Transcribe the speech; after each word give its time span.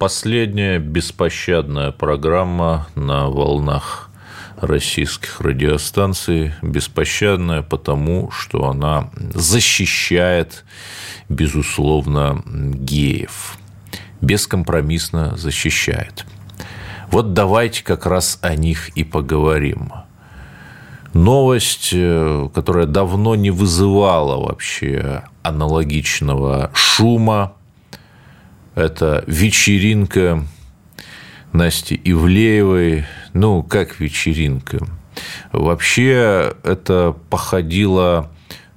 Последняя 0.00 0.78
беспощадная 0.78 1.90
программа 1.90 2.86
на 2.94 3.28
волнах 3.28 4.08
российских 4.58 5.42
радиостанций. 5.42 6.54
Беспощадная 6.62 7.60
потому, 7.60 8.30
что 8.30 8.70
она 8.70 9.10
защищает, 9.34 10.64
безусловно, 11.28 12.42
геев. 12.46 13.58
Бескомпромиссно 14.22 15.36
защищает. 15.36 16.24
Вот 17.10 17.34
давайте 17.34 17.84
как 17.84 18.06
раз 18.06 18.38
о 18.40 18.56
них 18.56 18.88
и 18.96 19.04
поговорим. 19.04 19.92
Новость, 21.12 21.90
которая 22.54 22.86
давно 22.86 23.34
не 23.34 23.50
вызывала 23.50 24.42
вообще 24.42 25.24
аналогичного 25.42 26.70
шума, 26.72 27.52
это 28.80 29.24
вечеринка 29.26 30.44
Насти 31.52 32.00
Ивлеевой. 32.02 33.04
Ну, 33.34 33.62
как 33.62 34.00
вечеринка? 34.00 34.86
Вообще 35.52 36.54
это 36.62 37.14
походило 37.28 38.30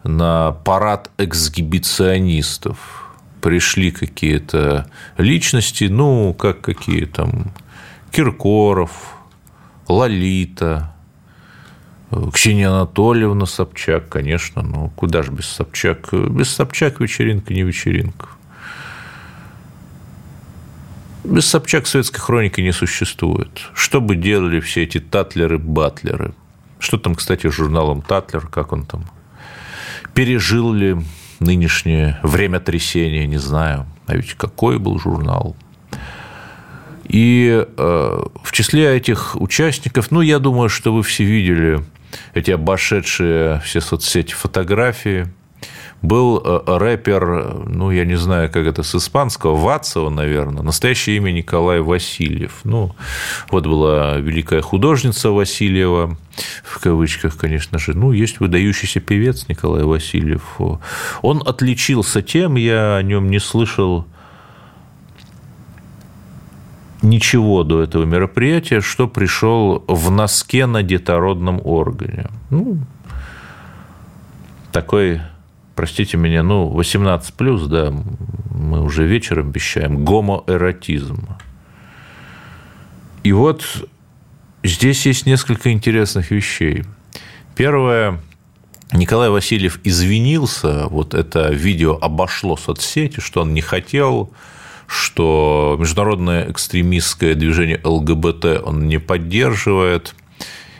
на 0.04 0.52
парад 0.52 1.10
эксгибиционистов. 1.18 3.12
Пришли 3.42 3.92
какие-то 3.92 4.88
личности, 5.18 5.86
ну, 5.86 6.34
как 6.34 6.62
какие 6.62 7.06
там, 7.06 7.54
Киркоров, 8.12 8.92
Лолита, 9.88 10.94
Ксения 12.34 12.70
Анатольевна 12.70 13.46
Собчак, 13.46 14.08
конечно, 14.10 14.62
ну, 14.62 14.92
куда 14.96 15.24
же 15.24 15.32
без 15.32 15.46
Собчак? 15.46 16.14
Без 16.14 16.50
Собчак 16.50 17.00
вечеринка 17.00 17.54
не 17.54 17.64
вечеринка. 17.64 18.28
Без 21.24 21.46
Собчак 21.48 21.88
советской 21.88 22.20
хроники 22.20 22.60
не 22.60 22.74
существует. 22.74 23.70
Что 23.74 24.02
бы 24.02 24.16
делали 24.16 24.60
все 24.60 24.84
эти 24.84 25.00
татлеры-батлеры? 25.00 26.34
Что 26.80 26.98
там, 26.98 27.16
кстати, 27.16 27.50
с 27.50 27.54
журналом 27.54 28.02
«Татлер», 28.02 28.48
как 28.48 28.74
он 28.74 28.86
там? 28.86 29.06
Пережил 30.14 30.74
ли 30.74 30.98
нынешнее 31.40 32.20
время 32.24 32.60
трясения, 32.60 33.26
не 33.26 33.38
знаю. 33.38 33.86
А 34.06 34.16
ведь 34.16 34.34
какой 34.34 34.80
был 34.80 35.00
журнал? 35.00 35.56
И 37.06 37.66
э, 37.66 38.24
в 38.44 38.52
числе 38.52 38.98
этих 38.98 39.40
участников, 39.40 40.12
ну, 40.12 40.20
я 40.20 40.40
думаю, 40.40 40.68
что 40.68 40.94
вы 40.94 41.04
все 41.04 41.24
видели 41.24 41.84
эти 42.34 42.52
обошедшие 42.52 43.62
все 43.62 43.80
соцсети 43.80 44.34
фотографии– 44.34 45.28
был 46.04 46.42
э, 46.44 46.78
рэпер, 46.78 47.66
ну, 47.66 47.90
я 47.90 48.04
не 48.06 48.16
знаю, 48.16 48.52
как 48.52 48.68
это 48.68 48.84
с 48.84 48.94
испанского, 48.94 49.56
Вацева, 49.56 50.10
наверное, 50.10 50.62
настоящее 50.62 51.16
имя 51.16 51.32
Николай 51.32 51.80
Васильев. 51.80 52.60
Ну, 52.66 52.94
вот 53.50 53.66
была 53.66 54.18
великая 54.18 54.62
художница 54.62 55.32
Васильева, 55.32 56.18
в 56.64 56.80
кавычках, 56.80 57.38
конечно 57.38 57.80
же. 57.80 57.94
Ну, 57.94 58.12
есть 58.12 58.42
выдающийся 58.42 59.00
певец 59.00 59.48
Николай 59.48 59.84
Васильев. 59.84 60.60
Он 61.22 61.42
отличился 61.46 62.22
тем, 62.22 62.56
я 62.56 62.98
о 62.98 63.02
нем 63.02 63.32
не 63.32 63.40
слышал 63.40 64.06
ничего 67.02 67.64
до 67.64 67.82
этого 67.82 68.04
мероприятия, 68.04 68.82
что 68.82 69.08
пришел 69.08 69.86
в 69.88 70.12
носке 70.12 70.66
на 70.66 70.84
детородном 70.84 71.62
органе. 71.64 72.28
Ну, 72.50 72.78
такой 74.74 75.22
простите 75.76 76.18
меня, 76.18 76.44
ну, 76.44 76.68
18 76.70 77.34
плюс, 77.34 77.68
да, 77.68 77.94
мы 78.52 78.82
уже 78.82 79.06
вечером 79.06 79.50
обещаем, 79.50 80.04
гомоэротизм. 80.04 81.28
И 83.24 83.32
вот 83.32 83.66
здесь 84.64 85.06
есть 85.06 85.26
несколько 85.26 85.72
интересных 85.72 86.32
вещей. 86.32 86.84
Первое, 87.56 88.20
Николай 88.92 89.30
Васильев 89.30 89.80
извинился, 89.84 90.88
вот 90.88 91.14
это 91.14 91.52
видео 91.52 91.98
обошло 92.00 92.58
соцсети, 92.58 93.20
что 93.20 93.42
он 93.42 93.54
не 93.54 93.62
хотел, 93.62 94.32
что 94.88 95.78
международное 95.80 96.52
экстремистское 96.52 97.36
движение 97.36 97.80
ЛГБТ 97.84 98.62
он 98.64 98.88
не 98.88 99.00
поддерживает– 99.00 100.16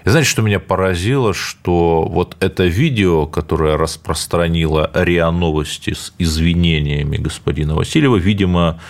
и 0.06 0.10
знаете, 0.10 0.30
что 0.30 0.42
меня 0.42 0.60
поразило, 0.60 1.34
что 1.34 2.04
вот 2.10 2.36
это 2.42 2.66
видео, 2.66 3.26
которое 3.26 3.78
распространило 3.78 4.92
РИА 4.94 5.32
Новости 5.32 5.94
с 5.94 6.14
извинениями 6.18 7.18
господина 7.18 7.76
Васильева, 7.76 8.18
видимо, 8.18 8.82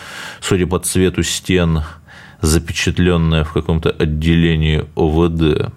судя 0.42 0.66
по 0.66 0.80
цвету 0.80 1.22
стен, 1.22 1.84
запечатленное 2.42 3.44
в 3.44 3.54
каком-то 3.54 3.92
отделении 3.92 4.86
ОВД, 4.96 5.72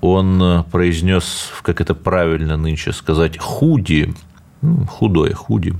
он 0.00 0.64
произнес, 0.70 1.50
как 1.62 1.80
это 1.80 1.94
правильно 1.94 2.58
нынче 2.58 2.92
сказать, 2.92 3.38
худи, 3.38 4.14
ну, 4.60 4.84
худое 4.86 5.32
худи, 5.32 5.72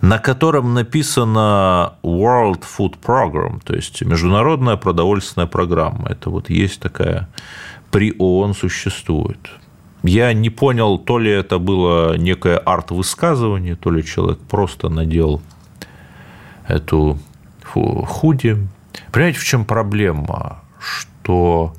на 0.00 0.18
котором 0.18 0.74
написано 0.74 1.94
World 2.02 2.64
Food 2.78 2.94
Program, 3.04 3.60
то 3.64 3.74
есть 3.74 4.02
международная 4.02 4.76
продовольственная 4.76 5.46
программа. 5.46 6.08
Это 6.08 6.30
вот 6.30 6.50
есть 6.50 6.80
такая 6.80 7.28
при 7.90 8.14
ООН 8.18 8.54
существует. 8.54 9.50
Я 10.02 10.32
не 10.32 10.48
понял, 10.48 10.98
то 10.98 11.18
ли 11.18 11.30
это 11.30 11.58
было 11.58 12.16
некое 12.16 12.56
арт-высказывание, 12.56 13.76
то 13.76 13.90
ли 13.90 14.02
человек 14.02 14.38
просто 14.38 14.88
надел 14.88 15.42
эту 16.66 17.18
худи. 17.72 18.56
Понимаете, 19.12 19.38
в 19.38 19.44
чем 19.44 19.64
проблема? 19.64 20.62
Что 20.78 21.74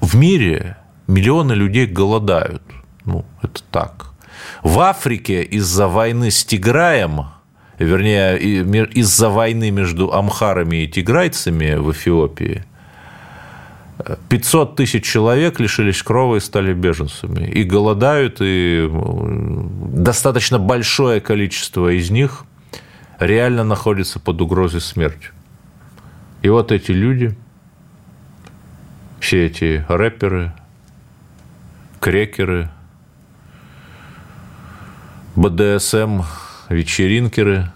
в 0.00 0.16
мире 0.16 0.78
миллионы 1.06 1.52
людей 1.52 1.86
голодают. 1.86 2.62
Ну, 3.04 3.24
это 3.42 3.62
так. 3.70 4.09
В 4.62 4.80
Африке 4.80 5.42
из-за 5.42 5.88
войны 5.88 6.30
с 6.30 6.44
Тиграем, 6.44 7.26
вернее, 7.78 8.38
из-за 8.38 9.30
войны 9.30 9.70
между 9.70 10.12
амхарами 10.12 10.84
и 10.84 10.88
тиграйцами 10.88 11.76
в 11.76 11.92
Эфиопии, 11.92 12.64
500 14.28 14.76
тысяч 14.76 15.04
человек 15.04 15.60
лишились 15.60 16.02
крови 16.02 16.38
и 16.38 16.40
стали 16.40 16.72
беженцами. 16.72 17.48
И 17.48 17.64
голодают, 17.64 18.38
и 18.40 18.90
достаточно 18.90 20.58
большое 20.58 21.20
количество 21.20 21.88
из 21.88 22.10
них 22.10 22.44
реально 23.18 23.64
находится 23.64 24.18
под 24.18 24.40
угрозой 24.40 24.80
смерти. 24.80 25.28
И 26.42 26.48
вот 26.48 26.72
эти 26.72 26.92
люди, 26.92 27.36
все 29.20 29.46
эти 29.46 29.84
рэперы, 29.88 30.52
крекеры, 32.00 32.70
БДСМ, 35.36 36.22
вечеринкеры 36.68 37.70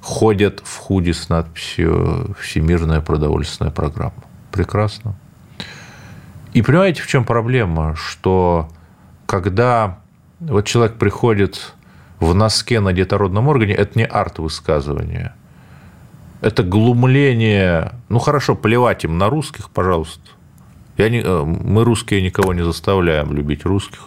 ходят 0.00 0.60
в 0.64 0.76
худи 0.76 1.12
с 1.12 1.28
надписью 1.28 2.36
«Всемирная 2.40 3.00
продовольственная 3.00 3.72
программа». 3.72 4.24
Прекрасно. 4.52 5.16
И 6.52 6.62
понимаете, 6.62 7.02
в 7.02 7.06
чем 7.06 7.24
проблема? 7.24 7.94
Что 7.96 8.68
когда 9.26 9.98
вот 10.40 10.66
человек 10.66 10.96
приходит 10.96 11.74
в 12.20 12.34
носке 12.34 12.80
на 12.80 12.92
детородном 12.92 13.48
органе, 13.48 13.74
это 13.74 13.98
не 13.98 14.06
арт-высказывание. 14.06 15.34
Это 16.40 16.62
глумление. 16.62 17.92
Ну, 18.08 18.18
хорошо, 18.18 18.54
плевать 18.54 19.04
им 19.04 19.18
на 19.18 19.28
русских, 19.28 19.70
пожалуйста. 19.70 20.22
Я 20.96 21.10
не, 21.10 21.20
э, 21.20 21.42
мы, 21.42 21.84
русские, 21.84 22.22
никого 22.22 22.54
не 22.54 22.64
заставляем 22.64 23.32
любить 23.32 23.64
русских. 23.64 24.00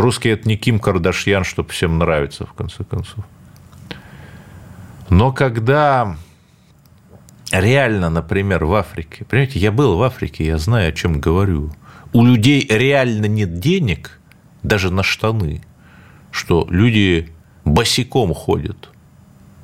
Русские– 0.00 0.32
это 0.34 0.48
не 0.48 0.56
Ким 0.56 0.78
Кардашьян, 0.78 1.44
чтобы 1.44 1.70
всем 1.70 1.98
нравится, 1.98 2.46
в 2.46 2.52
конце 2.52 2.84
концов. 2.84 3.24
Но 5.10 5.32
когда 5.32 6.16
реально, 7.50 8.10
например, 8.10 8.64
в 8.64 8.74
Африке, 8.74 9.24
понимаете, 9.24 9.58
я 9.58 9.72
был 9.72 9.96
в 9.96 10.02
Африке, 10.02 10.44
я 10.46 10.58
знаю, 10.58 10.90
о 10.90 10.92
чем 10.92 11.20
говорю. 11.20 11.72
У 12.12 12.24
людей 12.24 12.66
реально 12.68 13.26
нет 13.26 13.58
денег 13.58 14.20
даже 14.62 14.90
на 14.90 15.02
штаны, 15.02 15.62
что 16.30 16.66
люди 16.70 17.32
босиком 17.64 18.34
ходят 18.34 18.90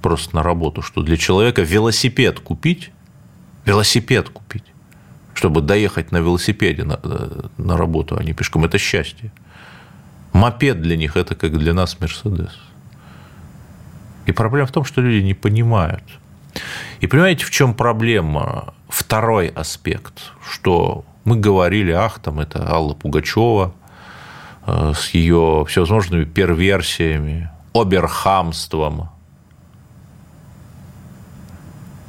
просто 0.03 0.37
на 0.37 0.43
работу, 0.43 0.83
что 0.83 1.03
для 1.03 1.17
человека 1.17 1.63
велосипед 1.63 2.41
купить, 2.41 2.91
велосипед 3.65 4.29
купить, 4.29 4.65
чтобы 5.35 5.63
доехать 5.63 6.13
на 6.13 6.19
велосипеде 6.19 6.85
на, 6.85 7.01
на 7.57 7.77
работу, 7.77 8.17
а 8.19 8.23
не 8.23 8.33
пешком, 8.33 8.65
это 8.65 8.79
счастье. 8.79 9.33
Мопед 10.35 10.83
для 10.83 10.97
них– 10.97 11.17
это 11.17 11.37
как 11.37 11.57
для 11.57 11.73
нас 11.73 12.01
Мерседес. 12.01 12.51
И 14.27 14.33
проблема 14.33 14.67
в 14.67 14.73
том, 14.73 14.85
что 14.85 15.01
люди 15.01 15.23
не 15.23 15.33
понимают. 15.33 16.03
И 17.01 17.07
понимаете, 17.07 17.45
в 17.45 17.51
чем 17.51 17.73
проблема? 17.73 18.75
Второй 18.89 19.49
аспект, 19.49 20.33
что 20.51 21.05
мы 21.25 21.37
говорили, 21.37 21.93
ах, 21.93 22.19
там 22.19 22.41
это 22.41 22.69
Алла 22.69 22.95
Пугачева 22.95 23.75
э, 24.67 24.93
с 24.97 25.11
ее 25.11 25.65
всевозможными 25.69 26.25
перверсиями, 26.25 27.49
оберхамством, 27.73 29.11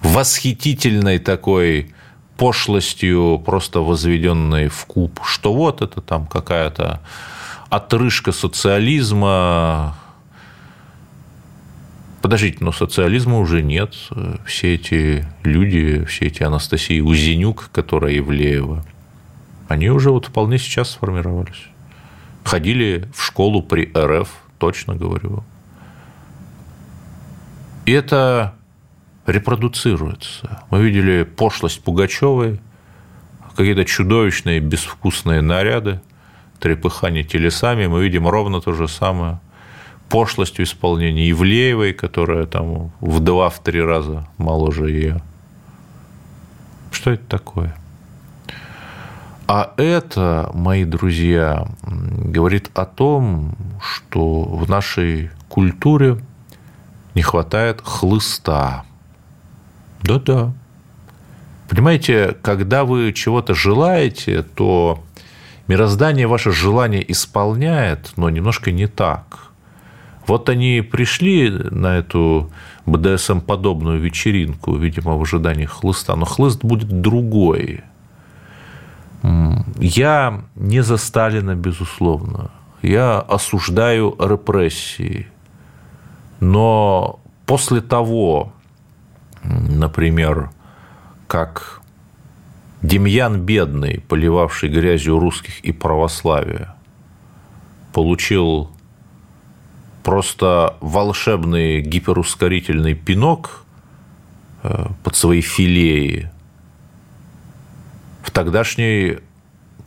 восхитительной 0.01 1.19
такой 1.19 1.93
пошлостью, 2.37 3.41
просто 3.45 3.81
возведенной 3.81 4.67
в 4.69 4.85
куб, 4.85 5.19
что 5.23 5.53
вот 5.53 5.83
это 5.83 6.01
там 6.01 6.25
какая-то 6.25 7.01
отрыжка 7.75 8.31
социализма. 8.31 9.95
Подождите, 12.21 12.57
но 12.61 12.71
социализма 12.71 13.39
уже 13.39 13.61
нет. 13.61 13.93
Все 14.45 14.75
эти 14.75 15.27
люди, 15.43 16.05
все 16.05 16.27
эти 16.27 16.41
Анастасии 16.43 17.01
Узенюк, 17.01 17.69
которая 17.71 18.13
Евлеева, 18.13 18.83
они 19.67 19.89
уже 19.89 20.09
вот 20.09 20.27
вполне 20.27 20.57
сейчас 20.57 20.91
сформировались. 20.91 21.65
Ходили 22.43 23.09
в 23.13 23.23
школу 23.23 23.61
при 23.61 23.91
РФ, 23.95 24.29
точно 24.57 24.95
говорю. 24.95 25.43
И 27.85 27.91
это 27.91 28.55
репродуцируется. 29.27 30.63
Мы 30.69 30.81
видели 30.81 31.23
пошлость 31.23 31.83
Пугачевой, 31.83 32.59
какие-то 33.55 33.85
чудовищные 33.85 34.59
безвкусные 34.59 35.41
наряды, 35.41 36.01
трепыхание 36.65 37.23
телесами. 37.23 37.85
Мы 37.85 38.03
видим 38.03 38.27
ровно 38.27 38.59
то 38.59 38.73
же 38.73 38.87
самое. 38.87 39.39
Пошлость 40.09 40.57
в 40.57 40.63
исполнении 40.63 41.29
Ивлеевой, 41.29 41.93
которая 41.93 42.47
там 42.47 42.91
в 43.01 43.19
два-в 43.19 43.59
три 43.59 43.79
раза 43.83 44.27
моложе 44.39 44.89
ее. 44.89 45.21
Что 46.89 47.11
это 47.11 47.23
такое? 47.27 47.75
А 49.47 49.73
это, 49.77 50.49
мои 50.55 50.85
друзья, 50.85 51.67
говорит 51.83 52.71
о 52.73 52.87
том, 52.87 53.55
что 53.79 54.41
в 54.41 54.67
нашей 54.67 55.29
культуре 55.49 56.17
не 57.13 57.21
хватает 57.21 57.79
хлыста. 57.83 58.85
Да-да. 60.01 60.51
Понимаете, 61.69 62.35
когда 62.41 62.85
вы 62.85 63.13
чего-то 63.13 63.53
желаете, 63.53 64.41
то 64.41 65.03
мироздание 65.67 66.27
ваше 66.27 66.51
желание 66.51 67.11
исполняет, 67.11 68.13
но 68.17 68.29
немножко 68.29 68.71
не 68.71 68.87
так. 68.87 69.51
Вот 70.27 70.49
они 70.49 70.81
пришли 70.81 71.49
на 71.49 71.97
эту 71.97 72.49
БДСМ-подобную 72.85 73.99
вечеринку, 73.99 74.75
видимо, 74.75 75.17
в 75.17 75.21
ожидании 75.21 75.65
хлыста, 75.65 76.15
но 76.15 76.25
хлыст 76.25 76.63
будет 76.63 77.01
другой. 77.01 77.83
Я 79.79 80.41
не 80.55 80.81
за 80.83 80.97
Сталина, 80.97 81.55
безусловно. 81.55 82.51
Я 82.81 83.19
осуждаю 83.19 84.15
репрессии. 84.19 85.27
Но 86.39 87.19
после 87.45 87.81
того, 87.81 88.53
например, 89.43 90.49
как 91.27 91.81
Демьян 92.81 93.41
Бедный, 93.41 94.01
поливавший 94.07 94.69
грязью 94.69 95.19
русских 95.19 95.59
и 95.61 95.71
православия, 95.71 96.75
получил 97.93 98.69
просто 100.03 100.75
волшебный 100.81 101.81
гиперускорительный 101.81 102.93
пинок 102.93 103.65
э, 104.63 104.87
под 105.03 105.15
свои 105.15 105.41
филеи. 105.41 106.29
В 108.21 108.29
тогдашней 108.31 109.17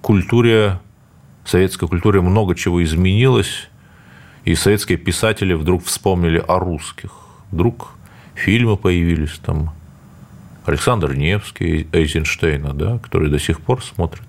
культуре, 0.03 0.81
советской 1.45 1.87
культуре 1.87 2.21
много 2.21 2.55
чего 2.57 2.83
изменилось, 2.83 3.69
и 4.45 4.55
советские 4.55 4.99
писатели 4.99 5.53
вдруг 5.53 5.85
вспомнили 5.85 6.43
о 6.49 6.59
русских. 6.59 7.13
Вдруг 7.51 7.91
фильмы 8.35 8.77
появились 8.77 9.39
там, 9.39 9.75
Александр 10.69 11.15
Невский, 11.15 11.89
Эйзенштейна, 11.93 12.75
да, 12.75 12.99
который 12.99 13.31
до 13.31 13.39
сих 13.39 13.63
пор 13.63 13.83
смотрит. 13.83 14.29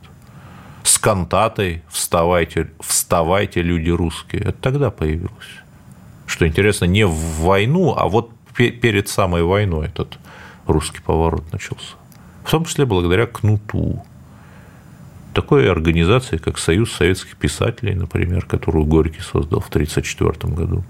С 0.84 0.98
кантатой 0.98 1.84
«Вставайте, 1.90 2.72
вставайте, 2.80 3.62
люди 3.62 3.90
русские». 3.90 4.44
Это 4.44 4.58
тогда 4.62 4.90
появилось. 4.90 5.50
Что 6.28 6.48
интересно, 6.48 6.86
не 6.86 7.06
в 7.06 7.42
войну, 7.42 7.94
а 7.98 8.08
вот 8.08 8.32
перед 8.56 9.10
самой 9.10 9.44
войной 9.44 9.88
этот 9.88 10.18
русский 10.66 11.02
поворот 11.02 11.44
начался. 11.52 11.96
В 12.46 12.52
том 12.52 12.64
числе 12.64 12.86
благодаря 12.86 13.26
Кнуту. 13.26 14.02
Такой 15.34 15.70
организации, 15.70 16.38
как 16.38 16.58
Союз 16.58 16.94
советских 16.94 17.36
писателей, 17.36 17.96
например, 17.96 18.46
которую 18.46 18.86
Горький 18.86 19.22
создал 19.22 19.60
в 19.60 19.68
1934 19.68 20.54
году. 20.54 20.86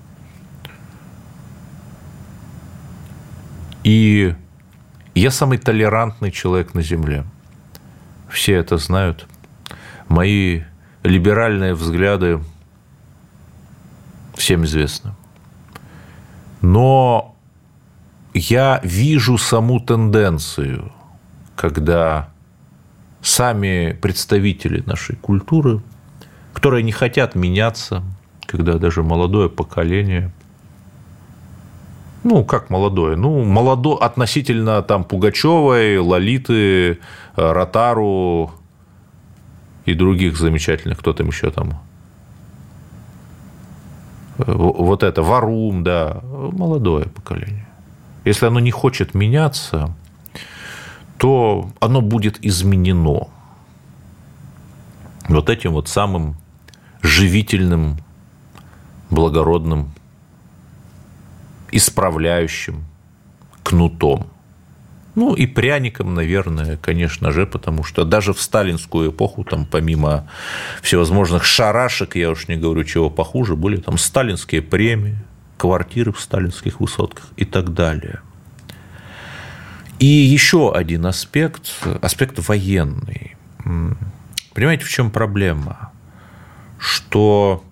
И 3.83 4.35
я 5.19 5.31
самый 5.31 5.57
толерантный 5.57 6.31
человек 6.31 6.73
на 6.73 6.81
Земле. 6.81 7.25
Все 8.29 8.55
это 8.55 8.77
знают. 8.77 9.27
Мои 10.07 10.61
либеральные 11.03 11.73
взгляды 11.73 12.41
всем 14.35 14.63
известны. 14.63 15.11
Но 16.61 17.35
я 18.33 18.79
вижу 18.83 19.37
саму 19.37 19.79
тенденцию, 19.79 20.91
когда 21.55 22.29
сами 23.21 23.97
представители 24.01 24.81
нашей 24.85 25.15
культуры, 25.15 25.81
которые 26.53 26.83
не 26.83 26.91
хотят 26.91 27.35
меняться, 27.35 28.03
когда 28.45 28.77
даже 28.77 29.03
молодое 29.03 29.49
поколение 29.49 30.31
ну, 32.23 32.43
как 32.43 32.69
молодое? 32.69 33.15
Ну, 33.15 33.43
молодо 33.43 33.95
относительно 33.95 34.81
там 34.81 35.03
Пугачевой, 35.03 35.97
Лолиты, 35.97 36.91
э, 36.91 36.97
Ротару 37.35 38.51
и 39.85 39.93
других 39.93 40.37
замечательных, 40.37 40.99
кто 40.99 41.13
там 41.13 41.27
еще 41.27 41.49
там? 41.51 41.79
Э, 44.37 44.43
вот 44.47 45.03
это, 45.03 45.21
Варум, 45.21 45.83
да, 45.83 46.21
молодое 46.23 47.05
поколение. 47.05 47.67
Если 48.25 48.45
оно 48.45 48.59
не 48.59 48.71
хочет 48.71 49.13
меняться, 49.13 49.95
то 51.17 51.69
оно 51.79 52.01
будет 52.01 52.43
изменено 52.45 53.27
вот 55.29 55.49
этим 55.49 55.73
вот 55.73 55.87
самым 55.87 56.35
живительным, 57.01 57.97
благородным 59.09 59.91
исправляющим 61.71 62.85
кнутом. 63.63 64.27
Ну 65.15 65.33
и 65.33 65.47
пряником, 65.47 66.13
наверное, 66.13 66.77
конечно 66.77 67.31
же, 67.31 67.45
потому 67.45 67.83
что 67.83 68.05
даже 68.05 68.33
в 68.33 68.41
сталинскую 68.41 69.11
эпоху, 69.11 69.43
там 69.43 69.65
помимо 69.65 70.29
всевозможных 70.81 71.43
шарашек, 71.43 72.15
я 72.15 72.29
уж 72.29 72.47
не 72.47 72.55
говорю 72.55 72.83
чего 72.83 73.09
похуже, 73.09 73.55
были 73.55 73.77
там 73.77 73.97
сталинские 73.97 74.61
премии, 74.61 75.17
квартиры 75.57 76.13
в 76.13 76.19
сталинских 76.19 76.79
высотках 76.79 77.27
и 77.35 77.45
так 77.45 77.73
далее. 77.73 78.21
И 79.99 80.05
еще 80.05 80.73
один 80.73 81.05
аспект, 81.05 81.69
аспект 82.01 82.39
военный. 82.47 83.35
Понимаете, 84.53 84.85
в 84.85 84.89
чем 84.89 85.11
проблема? 85.11 85.91
Что 86.77 87.63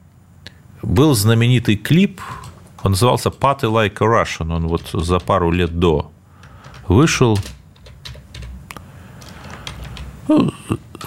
был 0.83 1.15
знаменитый 1.15 1.77
клип 1.77 2.19
он 2.87 2.91
назывался 2.91 3.29
Party 3.29 3.63
Like 3.63 3.97
a 3.99 4.05
Russian. 4.05 4.55
Он 4.55 4.67
вот 4.67 4.87
за 4.93 5.19
пару 5.19 5.51
лет 5.51 5.77
до 5.77 6.09
вышел. 6.87 7.37
Ну, 10.29 10.53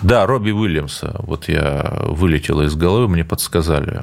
да, 0.02 0.26
Робби 0.26 0.50
Уильямса. 0.50 1.16
Вот 1.20 1.49
я 1.49 2.02
вылетела 2.02 2.62
из 2.66 2.75
головы, 2.75 3.08
мне 3.08 3.25
подсказали. 3.25 4.02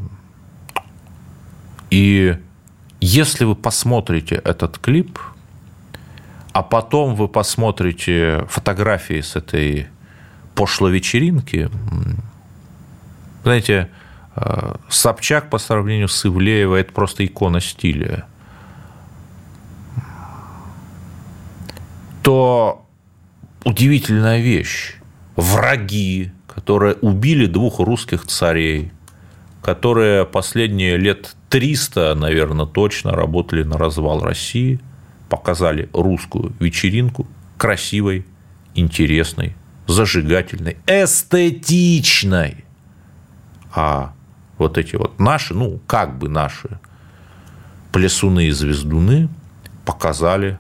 И 1.92 2.36
если 3.00 3.46
вы 3.46 3.56
посмотрите 3.56 4.36
этот 4.36 4.80
клип, 4.80 5.20
а 6.54 6.64
потом 6.64 7.14
вы 7.14 7.28
посмотрите 7.28 8.48
фотографии 8.50 9.22
с 9.22 9.36
этой 9.36 9.88
пошлой 10.56 10.94
вечеринки, 10.94 11.70
знаете, 13.44 13.92
Собчак 14.90 15.50
по 15.50 15.58
сравнению 15.58 16.08
с 16.08 16.26
Ивлеевой– 16.26 16.82
это 16.82 16.94
просто 16.94 17.26
икона 17.26 17.60
стиля. 17.60 18.28
то 22.28 22.86
удивительная 23.64 24.42
вещь. 24.42 24.96
Враги, 25.38 26.34
которые 26.46 26.96
убили 26.96 27.46
двух 27.46 27.80
русских 27.80 28.28
царей, 28.28 28.92
которые 29.62 30.26
последние 30.26 30.98
лет 30.98 31.38
300, 31.48 32.16
наверное, 32.16 32.66
точно 32.66 33.12
работали 33.12 33.64
на 33.64 33.78
развал 33.78 34.20
России, 34.20 34.82
показали 35.30 35.90
русскую 35.94 36.54
вечеринку 36.60 37.28
красивой, 37.56 38.26
интересной, 38.76 39.56
зажигательной, 39.88 40.76
эстетичной. 40.86 42.66
А 43.74 44.14
вот 44.58 44.78
эти 44.78 44.96
вот 44.96 45.20
наши, 45.20 45.54
ну, 45.54 45.80
как 45.88 46.18
бы 46.18 46.30
наши 46.30 46.80
плясуны 47.92 48.48
и 48.48 48.52
звездуны 48.52 49.30
показали 49.86 50.60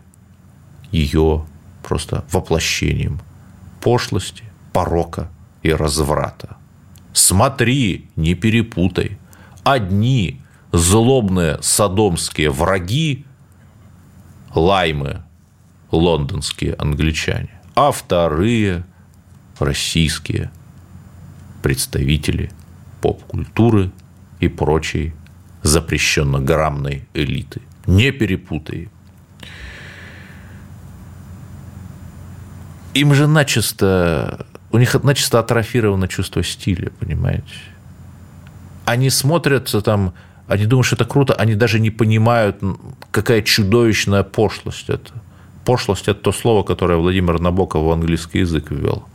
ее 0.91 1.45
просто 1.83 2.25
воплощением 2.31 3.19
пошлости, 3.81 4.43
порока 4.73 5.29
и 5.63 5.71
разврата. 5.71 6.57
Смотри, 7.13 8.09
не 8.15 8.35
перепутай. 8.35 9.17
Одни 9.63 10.41
злобные 10.71 11.57
садомские 11.61 12.51
враги, 12.51 13.25
лаймы, 14.53 15.23
лондонские 15.91 16.73
англичане, 16.75 17.59
а 17.75 17.91
вторые 17.91 18.85
российские 19.59 20.51
представители 21.63 22.51
поп-культуры 23.07 23.91
и 24.41 24.49
прочей 24.49 25.13
запрещенно-граммной 25.63 27.07
элиты. 27.13 27.61
Не 27.85 28.11
перепутай. 28.11 28.89
Им 32.93 33.13
же 33.13 33.27
начисто, 33.27 34.45
у 34.71 34.77
них 34.77 35.03
начисто 35.03 35.39
атрофировано 35.39 36.09
чувство 36.09 36.43
стиля, 36.43 36.91
понимаете? 36.99 37.55
Они 38.83 39.09
смотрятся 39.09 39.81
там, 39.81 40.13
они 40.49 40.65
думают, 40.65 40.87
что 40.87 40.97
это 40.97 41.05
круто, 41.05 41.33
они 41.33 41.55
даже 41.55 41.79
не 41.79 41.91
понимают, 41.91 42.57
какая 43.11 43.41
чудовищная 43.41 44.23
пошлость 44.23 44.89
это. 44.89 45.13
Пошлость– 45.63 46.07
это 46.09 46.19
то 46.19 46.31
слово, 46.33 46.63
которое 46.63 46.99
Владимир 46.99 47.39
Набоков 47.39 47.83
в 47.83 47.89
английский 47.89 48.39
язык 48.39 48.71
ввел. 48.71 49.05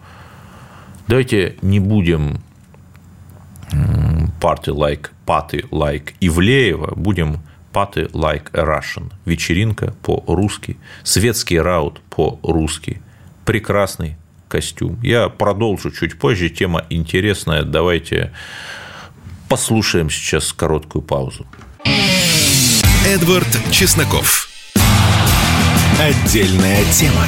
Давайте 1.08 1.56
не 1.60 1.78
будем 1.80 2.40
party 4.40 4.72
like, 4.72 5.10
party 5.26 5.68
like 5.70 6.14
Ивлеева, 6.20 6.94
будем 6.96 7.40
party 7.72 8.10
like 8.12 8.50
a 8.52 8.64
Russian. 8.64 9.12
Вечеринка 9.24 9.94
по-русски, 10.02 10.76
светский 11.02 11.58
раут 11.58 12.00
по-русски. 12.10 13.00
Прекрасный 13.44 14.16
костюм. 14.48 14.98
Я 15.02 15.28
продолжу 15.28 15.90
чуть 15.90 16.18
позже, 16.18 16.48
тема 16.50 16.84
интересная. 16.90 17.62
Давайте 17.62 18.32
послушаем 19.48 20.10
сейчас 20.10 20.52
короткую 20.52 21.02
паузу. 21.02 21.46
Эдвард 23.06 23.48
Чесноков. 23.70 24.48
Отдельная 25.98 26.84
тема. 26.92 27.26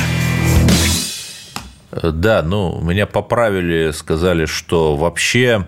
Да, 2.03 2.43
ну, 2.43 2.81
меня 2.81 3.07
поправили, 3.07 3.93
сказали, 3.93 4.47
что 4.47 4.97
вообще 4.97 5.67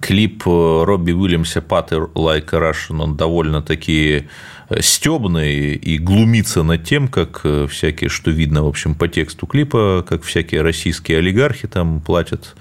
клип 0.00 0.42
э, 0.46 0.84
Робби 0.84 1.12
Уильямса 1.12 1.60
«Паттер 1.60 2.04
Like 2.14 2.48
a 2.52 2.70
Russian», 2.70 3.02
он 3.02 3.16
довольно-таки 3.16 4.28
э, 4.68 4.80
стебный 4.80 5.74
и 5.74 5.98
глумится 5.98 6.62
над 6.62 6.84
тем, 6.84 7.08
как 7.08 7.42
э, 7.44 7.66
всякие, 7.66 8.08
что 8.08 8.30
видно, 8.30 8.64
в 8.64 8.68
общем, 8.68 8.94
по 8.94 9.08
тексту 9.08 9.46
клипа, 9.46 10.04
как 10.08 10.22
всякие 10.22 10.62
российские 10.62 11.18
олигархи 11.18 11.68
там 11.68 12.00
платят, 12.00 12.56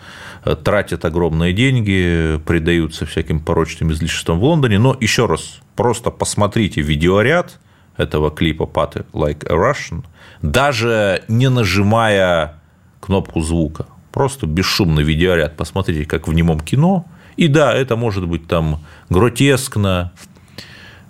тратят 0.63 1.05
огромные 1.05 1.53
деньги, 1.53 2.39
предаются 2.45 3.05
всяким 3.05 3.39
порочным 3.39 3.91
излишествам 3.91 4.39
в 4.39 4.43
Лондоне. 4.43 4.77
Но 4.77 4.95
еще 4.99 5.25
раз, 5.25 5.59
просто 5.75 6.11
посмотрите 6.11 6.81
видеоряд 6.81 7.59
этого 7.97 8.29
клипа 8.29 8.65
«Паттер 8.65 9.05
Like 9.13 9.47
a 9.49 9.55
Russian», 9.55 10.03
даже 10.41 11.23
не 11.29 11.49
нажимая 11.49 12.61
кнопку 12.99 13.41
звука 13.41 13.87
просто 14.15 14.47
бесшумный 14.47 15.03
видеоряд, 15.03 15.57
посмотрите, 15.57 16.05
как 16.05 16.29
в 16.29 16.33
немом 16.33 16.61
кино. 16.61 17.05
И 17.35 17.49
да, 17.49 17.73
это 17.73 17.97
может 17.97 18.25
быть 18.25 18.47
там 18.47 18.81
гротескно, 19.09 20.13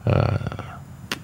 э, 0.05 0.37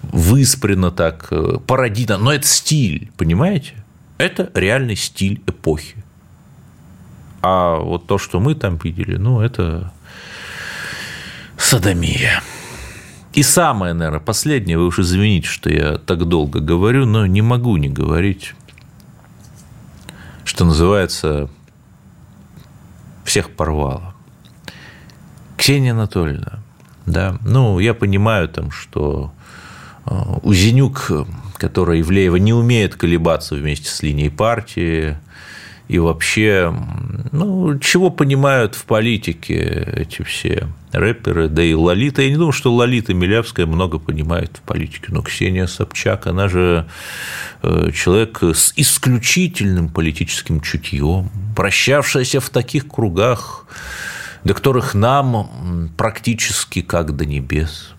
выспренно 0.03 0.91
так, 0.91 1.27
э, 1.31 1.57
пародийно, 1.65 2.19
но 2.19 2.31
это 2.31 2.45
стиль, 2.45 3.11
понимаете? 3.17 3.73
Это 4.19 4.51
реальный 4.53 4.95
стиль 4.95 5.41
эпохи. 5.47 5.95
А 7.41 7.77
вот 7.77 8.05
то, 8.05 8.19
что 8.19 8.39
мы 8.39 8.53
там 8.53 8.77
видели, 8.77 9.17
ну, 9.17 9.41
это 9.41 9.91
садомия. 11.57 12.43
И 13.33 13.41
самое, 13.41 13.93
наверное, 13.95 14.19
последнее, 14.19 14.77
вы 14.77 14.85
уж 14.85 14.99
извините, 14.99 15.47
что 15.47 15.71
я 15.71 15.97
так 15.97 16.25
долго 16.25 16.59
говорю, 16.59 17.07
но 17.07 17.25
не 17.25 17.41
могу 17.41 17.75
не 17.77 17.89
говорить, 17.89 18.53
что 20.43 20.63
называется, 20.63 21.49
всех 23.31 23.51
порвало. 23.51 24.13
Ксения 25.55 25.93
Анатольевна, 25.93 26.59
да, 27.05 27.37
ну, 27.45 27.79
я 27.79 27.93
понимаю 27.93 28.49
там, 28.49 28.71
что 28.71 29.31
э, 30.05 30.11
Узенюк, 30.43 31.09
которая 31.55 32.01
Ивлеева 32.01 32.35
не 32.35 32.51
умеет 32.51 32.97
колебаться 32.97 33.55
вместе 33.55 33.87
с 33.87 34.03
линией 34.03 34.27
партии, 34.27 35.17
и 35.91 35.99
вообще, 35.99 36.73
ну, 37.33 37.77
чего 37.79 38.09
понимают 38.09 38.75
в 38.75 38.85
политике 38.85 39.85
эти 39.93 40.21
все 40.21 40.69
рэперы, 40.93 41.49
да 41.49 41.61
и 41.61 41.73
Лолита. 41.73 42.21
Я 42.21 42.29
не 42.29 42.37
думаю, 42.37 42.53
что 42.53 42.73
Лолита 42.73 43.13
Милявская 43.13 43.65
много 43.65 43.99
понимает 43.99 44.55
в 44.55 44.61
политике, 44.61 45.07
но 45.09 45.21
Ксения 45.21 45.67
Собчак, 45.67 46.27
она 46.27 46.47
же 46.47 46.87
э, 47.61 47.91
человек 47.93 48.41
с 48.41 48.71
исключительным 48.77 49.89
политическим 49.89 50.61
чутьем, 50.61 51.29
прощавшаяся 51.57 52.39
в 52.39 52.49
таких 52.49 52.87
кругах, 52.87 53.65
до 54.45 54.53
которых 54.53 54.93
нам 54.93 55.91
практически 55.97 56.81
как 56.81 57.17
до 57.17 57.25
небес. 57.25 57.89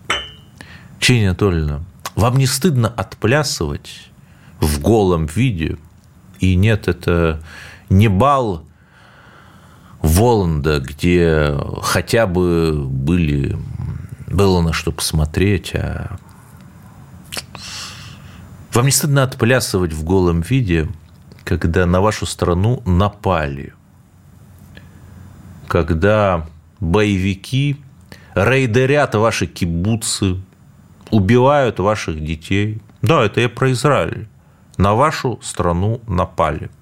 Ксения 0.99 1.27
Анатольевна, 1.27 1.83
вам 2.15 2.37
не 2.37 2.47
стыдно 2.47 2.87
отплясывать 2.87 4.09
в 4.59 4.81
голом 4.81 5.27
виде? 5.27 5.77
И 6.39 6.55
нет, 6.55 6.87
это 6.87 7.39
не 7.93 8.07
бал 8.07 8.65
Воланда, 10.01 10.79
где 10.79 11.55
хотя 11.81 12.27
бы 12.27 12.85
были, 12.85 13.57
было 14.27 14.61
на 14.61 14.73
что 14.73 14.91
посмотреть, 14.91 15.73
а 15.75 16.17
вам 18.73 18.85
не 18.85 18.91
стыдно 18.91 19.23
отплясывать 19.23 19.93
в 19.93 20.03
голом 20.03 20.41
виде, 20.41 20.89
когда 21.45 21.85
на 21.85 22.01
вашу 22.01 22.25
страну 22.25 22.81
напали, 22.85 23.73
когда 25.67 26.47
боевики 26.79 27.77
рейдерят 28.33 29.15
ваши 29.15 29.45
кибуцы, 29.45 30.41
убивают 31.11 31.79
ваших 31.79 32.23
детей. 32.25 32.81
Да, 33.03 33.23
это 33.23 33.39
я 33.41 33.49
про 33.49 33.71
Израиль. 33.71 34.27
На 34.77 34.95
вашу 34.95 35.39
страну 35.43 36.01
напали– 36.07 36.71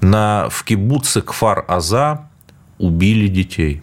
на, 0.00 0.48
в 0.50 0.64
кибуце 0.64 1.20
Кфар-Аза 1.20 2.28
убили 2.78 3.28
детей. 3.28 3.82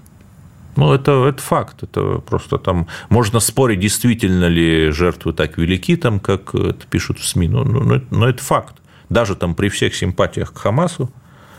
Ну, 0.76 0.94
это, 0.94 1.26
это 1.26 1.42
факт. 1.42 1.84
Это 1.84 2.20
просто 2.20 2.58
там 2.58 2.88
можно 3.10 3.40
спорить, 3.40 3.80
действительно 3.80 4.46
ли 4.46 4.92
жертвы 4.92 5.34
так 5.34 5.58
велики, 5.58 5.96
там, 5.96 6.20
как 6.20 6.54
это 6.54 6.86
пишут 6.90 7.20
в 7.20 7.28
СМИ, 7.28 7.48
но, 7.48 7.64
но, 7.64 8.02
но 8.10 8.28
это 8.28 8.44
факт. 8.44 8.76
Даже 9.10 9.36
там 9.36 9.56
при 9.56 9.70
всех 9.70 9.96
симпатиях 9.96 10.54
к 10.54 10.58
Хамасу 10.58 11.12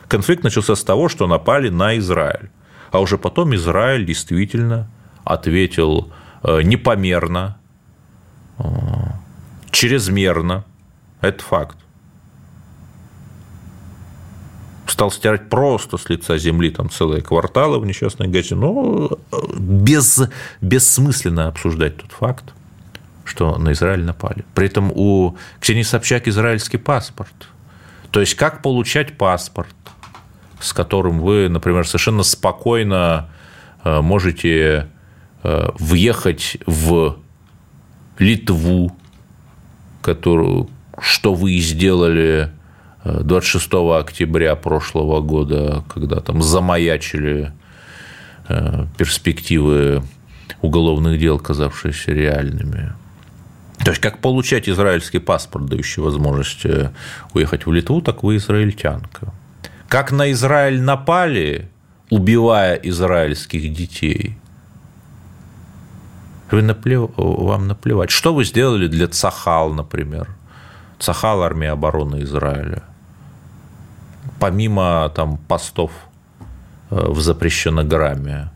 конфликт 0.08 0.44
начался 0.44 0.76
с 0.76 0.84
того, 0.84 1.08
что 1.08 1.26
напали 1.26 1.68
на 1.68 1.96
Израиль. 1.98 2.50
А 2.92 3.00
уже 3.00 3.18
потом 3.18 3.54
Израиль 3.54 4.04
действительно 4.04 4.90
ответил 5.25 6.12
э, 6.42 6.62
непомерно, 6.62 7.58
э, 8.58 8.64
чрезмерно. 9.70 10.64
Это 11.20 11.42
факт 11.42 11.76
стал 14.88 15.10
стирать 15.10 15.48
просто 15.48 15.96
с 15.96 16.08
лица 16.08 16.38
земли 16.38 16.70
там 16.70 16.90
целые 16.90 17.22
кварталы 17.22 17.78
в 17.78 17.86
несчастной 17.86 18.28
газе, 18.28 18.54
но 18.54 19.10
э, 19.32 19.36
без, 19.58 20.22
бессмысленно 20.60 21.48
обсуждать 21.48 21.96
тот 21.96 22.12
факт, 22.12 22.54
что 23.24 23.56
на 23.58 23.72
Израиль 23.72 24.04
напали. 24.04 24.44
При 24.54 24.66
этом 24.66 24.92
у 24.94 25.36
Ксении 25.60 25.82
Собчак 25.82 26.28
израильский 26.28 26.78
паспорт. 26.78 27.48
То 28.10 28.20
есть, 28.20 28.34
как 28.34 28.62
получать 28.62 29.18
паспорт, 29.18 29.74
с 30.60 30.72
которым 30.72 31.20
вы, 31.20 31.48
например, 31.48 31.86
совершенно 31.86 32.22
спокойно 32.22 33.28
э, 33.84 34.00
можете 34.00 34.88
э, 35.42 35.68
въехать 35.78 36.58
в 36.66 37.18
Литву, 38.18 38.96
которую, 40.00 40.70
что 40.98 41.34
вы 41.34 41.58
сделали 41.58 42.52
26 43.06 43.72
э, 43.72 43.98
октября 43.98 44.56
прошлого 44.56 45.20
года, 45.20 45.84
когда 45.92 46.20
там 46.20 46.42
замаячили 46.42 47.52
э, 48.48 48.86
перспективы 48.96 50.02
уголовных 50.62 51.18
дел, 51.18 51.38
казавшиеся 51.38 52.12
реальными. 52.12 52.92
То 53.84 53.90
есть, 53.90 54.00
как 54.00 54.18
получать 54.18 54.68
израильский 54.68 55.18
паспорт, 55.18 55.66
дающий 55.66 56.00
возможность 56.00 56.64
э, 56.64 56.90
уехать 57.34 57.66
в 57.66 57.72
Литву, 57.72 58.00
так 58.00 58.22
вы 58.22 58.36
израильтянка. 58.36 59.32
Как 59.88 60.10
на 60.10 60.32
Израиль 60.32 60.80
напали, 60.80 61.68
убивая 62.10 62.75
израильских 62.75 63.72
детей, 63.72 64.36
вы 66.50 66.62
наплев... 66.62 67.10
вам 67.16 67.68
наплевать. 67.68 68.10
Что 68.10 68.34
вы 68.34 68.44
сделали 68.44 68.88
для 68.88 69.08
Цахал, 69.08 69.72
например? 69.72 70.28
Цахал– 70.98 71.42
армия 71.44 71.72
обороны 71.72 72.22
Израиля. 72.22 72.82
Помимо 74.38 75.10
там, 75.14 75.38
постов 75.38 75.90
э, 76.90 77.10
в 77.10 77.20
запрещенограмме, 77.20 78.50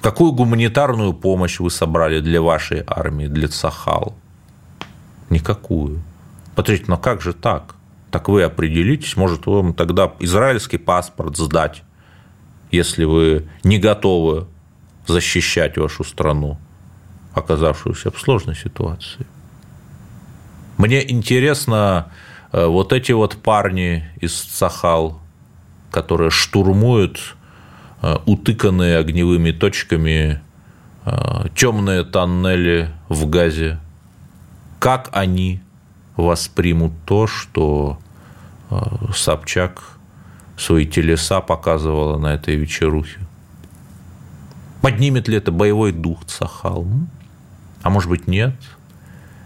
Какую 0.00 0.32
гуманитарную 0.32 1.12
помощь 1.12 1.58
вы 1.58 1.70
собрали 1.70 2.20
для 2.20 2.40
вашей 2.40 2.84
армии, 2.86 3.26
для 3.26 3.48
Цахал? 3.48 4.14
Никакую. 5.28 6.02
Смотрите, 6.54 6.84
но 6.86 6.96
как 6.96 7.20
же 7.20 7.32
так? 7.32 7.74
Так 8.10 8.28
вы 8.28 8.44
определитесь, 8.44 9.16
может, 9.16 9.46
вам 9.46 9.74
тогда 9.74 10.12
израильский 10.20 10.78
паспорт 10.78 11.36
сдать, 11.36 11.82
если 12.70 13.04
вы 13.04 13.48
не 13.64 13.78
готовы 13.78 14.46
защищать 15.06 15.76
вашу 15.76 16.04
страну, 16.04 16.58
оказавшуюся 17.34 18.10
в 18.10 18.18
сложной 18.20 18.54
ситуации. 18.54 19.26
Мне 20.78 21.10
интересно, 21.10 22.12
вот 22.52 22.92
эти 22.92 23.12
вот 23.12 23.36
парни 23.36 24.08
из 24.20 24.34
Сахал, 24.34 25.20
которые 25.90 26.30
штурмуют 26.30 27.36
э, 28.02 28.16
утыканные 28.26 28.96
огневыми 28.98 29.50
точками 29.50 30.40
э, 31.04 31.46
темные 31.54 32.04
тоннели 32.04 32.90
в 33.08 33.28
Газе, 33.28 33.80
как 34.78 35.10
они 35.12 35.60
воспримут 36.16 36.92
то, 37.04 37.26
что 37.26 37.98
Собчак 39.14 39.98
свои 40.58 40.86
телеса 40.86 41.40
показывала 41.40 42.18
на 42.18 42.34
этой 42.34 42.56
вечерухе. 42.56 43.20
Поднимет 44.82 45.28
ли 45.28 45.36
это 45.36 45.52
боевой 45.52 45.92
дух 45.92 46.24
Цахал? 46.26 46.86
А 47.82 47.90
может 47.90 48.10
быть, 48.10 48.26
нет? 48.26 48.54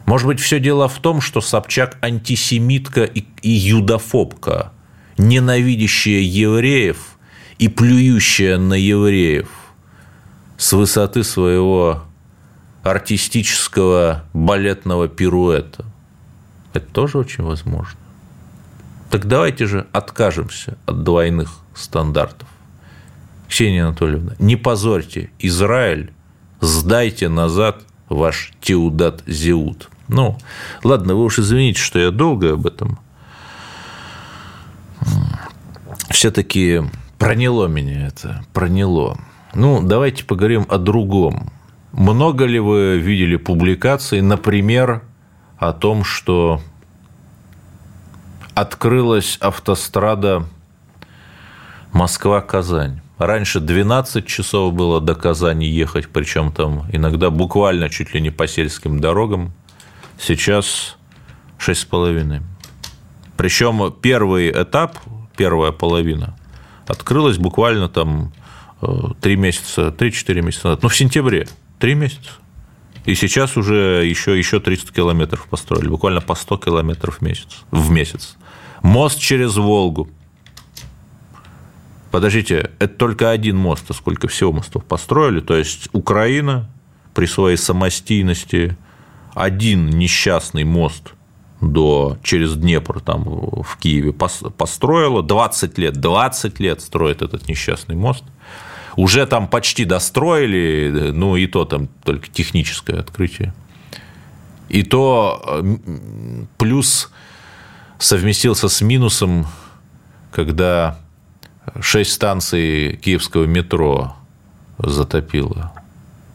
Может 0.06 0.26
быть, 0.26 0.40
все 0.40 0.58
дело 0.60 0.88
в 0.88 0.98
том, 0.98 1.20
что 1.20 1.40
Собчак 1.40 1.96
антисемитка 2.02 3.04
и, 3.04 3.24
и 3.42 3.50
юдофобка, 3.50 4.72
ненавидящая 5.18 6.20
евреев 6.20 7.18
и 7.58 7.68
плюющая 7.68 8.58
на 8.58 8.74
евреев 8.74 9.48
с 10.56 10.72
высоты 10.72 11.24
своего 11.24 12.02
артистического 12.82 14.24
балетного 14.32 15.08
пируэта. 15.08 15.84
Это 16.72 16.86
тоже 16.86 17.18
очень 17.18 17.44
возможно. 17.44 17.98
Так 19.10 19.26
давайте 19.26 19.66
же 19.66 19.86
откажемся 19.92 20.78
от 20.86 21.04
двойных 21.04 21.60
стандартов. 21.74 22.48
Ксения 23.48 23.86
Анатольевна, 23.86 24.34
не 24.38 24.56
позорьте 24.56 25.30
Израиль, 25.38 26.12
сдайте 26.60 27.28
назад 27.28 27.82
ваш 28.08 28.52
Теудат 28.60 29.22
Зеут. 29.26 29.90
Ну, 30.08 30.38
ладно, 30.82 31.14
вы 31.14 31.24
уж 31.24 31.38
извините, 31.38 31.80
что 31.80 31.98
я 31.98 32.10
долго 32.10 32.54
об 32.54 32.66
этом. 32.66 32.98
Все-таки 36.10 36.82
проняло 37.18 37.66
меня 37.66 38.06
это, 38.06 38.44
проняло. 38.52 39.18
Ну, 39.54 39.82
давайте 39.82 40.24
поговорим 40.24 40.66
о 40.68 40.78
другом. 40.78 41.50
Много 41.92 42.46
ли 42.46 42.58
вы 42.58 42.98
видели 42.98 43.36
публикаций, 43.36 44.22
например, 44.22 45.02
о 45.58 45.72
том, 45.72 46.04
что 46.04 46.60
открылась 48.54 49.36
автострада 49.40 50.46
Москва-Казань? 51.92 53.00
Раньше 53.18 53.60
12 53.60 54.26
часов 54.26 54.74
было 54.74 55.00
до 55.00 55.14
Казани 55.14 55.68
ехать, 55.68 56.08
причем 56.08 56.50
там 56.50 56.86
иногда 56.92 57.30
буквально 57.30 57.88
чуть 57.88 58.14
ли 58.14 58.20
не 58.20 58.30
по 58.30 58.48
сельским 58.48 58.98
дорогам. 59.00 59.52
Сейчас 60.22 60.96
6,5. 61.58 62.42
Причем 63.36 63.92
первый 64.00 64.50
этап, 64.50 64.98
первая 65.36 65.72
половина, 65.72 66.36
открылась 66.86 67.38
буквально 67.38 67.88
там 67.88 68.32
3 68.80 69.34
э, 69.34 69.36
месяца, 69.36 69.88
3-4 69.88 70.42
месяца 70.42 70.68
назад. 70.68 70.82
Ну, 70.82 70.88
в 70.88 70.96
сентябре, 70.96 71.48
3 71.80 71.94
месяца. 71.94 72.30
И 73.04 73.16
сейчас 73.16 73.56
уже 73.56 74.06
еще, 74.06 74.38
еще 74.38 74.60
300 74.60 74.92
километров 74.92 75.46
построили, 75.48 75.88
буквально 75.88 76.20
по 76.20 76.36
100 76.36 76.58
километров 76.58 77.18
в 77.18 77.22
месяц. 77.22 77.64
В 77.72 77.90
месяц. 77.90 78.36
Мост 78.82 79.18
через 79.18 79.56
Волгу– 79.56 80.08
Подождите, 82.12 82.70
это 82.78 82.94
только 82.94 83.30
один 83.30 83.56
мост, 83.56 83.86
а 83.88 83.94
сколько 83.94 84.28
всего 84.28 84.52
мостов 84.52 84.84
построили? 84.84 85.40
То 85.40 85.56
есть 85.56 85.88
Украина 85.92 86.68
при 87.14 87.24
своей 87.24 87.56
самостийности 87.56 88.76
один 89.34 89.90
несчастный 89.90 90.64
мост 90.64 91.14
до, 91.60 92.18
через 92.22 92.56
Днепр 92.56 93.00
там 93.00 93.24
в 93.24 93.78
Киеве 93.78 94.12
построила, 94.12 95.22
20 95.22 95.78
лет, 95.78 95.94
20 95.94 96.60
лет 96.60 96.80
строит 96.80 97.22
этот 97.22 97.48
несчастный 97.48 97.94
мост. 97.94 98.24
Уже 98.96 99.26
там 99.26 99.48
почти 99.48 99.84
достроили, 99.84 101.12
ну 101.14 101.36
и 101.36 101.46
то 101.46 101.64
там 101.64 101.88
только 102.04 102.28
техническое 102.28 102.98
открытие. 102.98 103.54
И 104.68 104.82
то 104.82 105.64
плюс 106.58 107.10
совместился 107.98 108.68
с 108.68 108.80
минусом, 108.80 109.46
когда 110.30 110.98
шесть 111.80 112.12
станций 112.12 112.96
киевского 112.96 113.44
метро 113.44 114.16
затопило. 114.78 115.72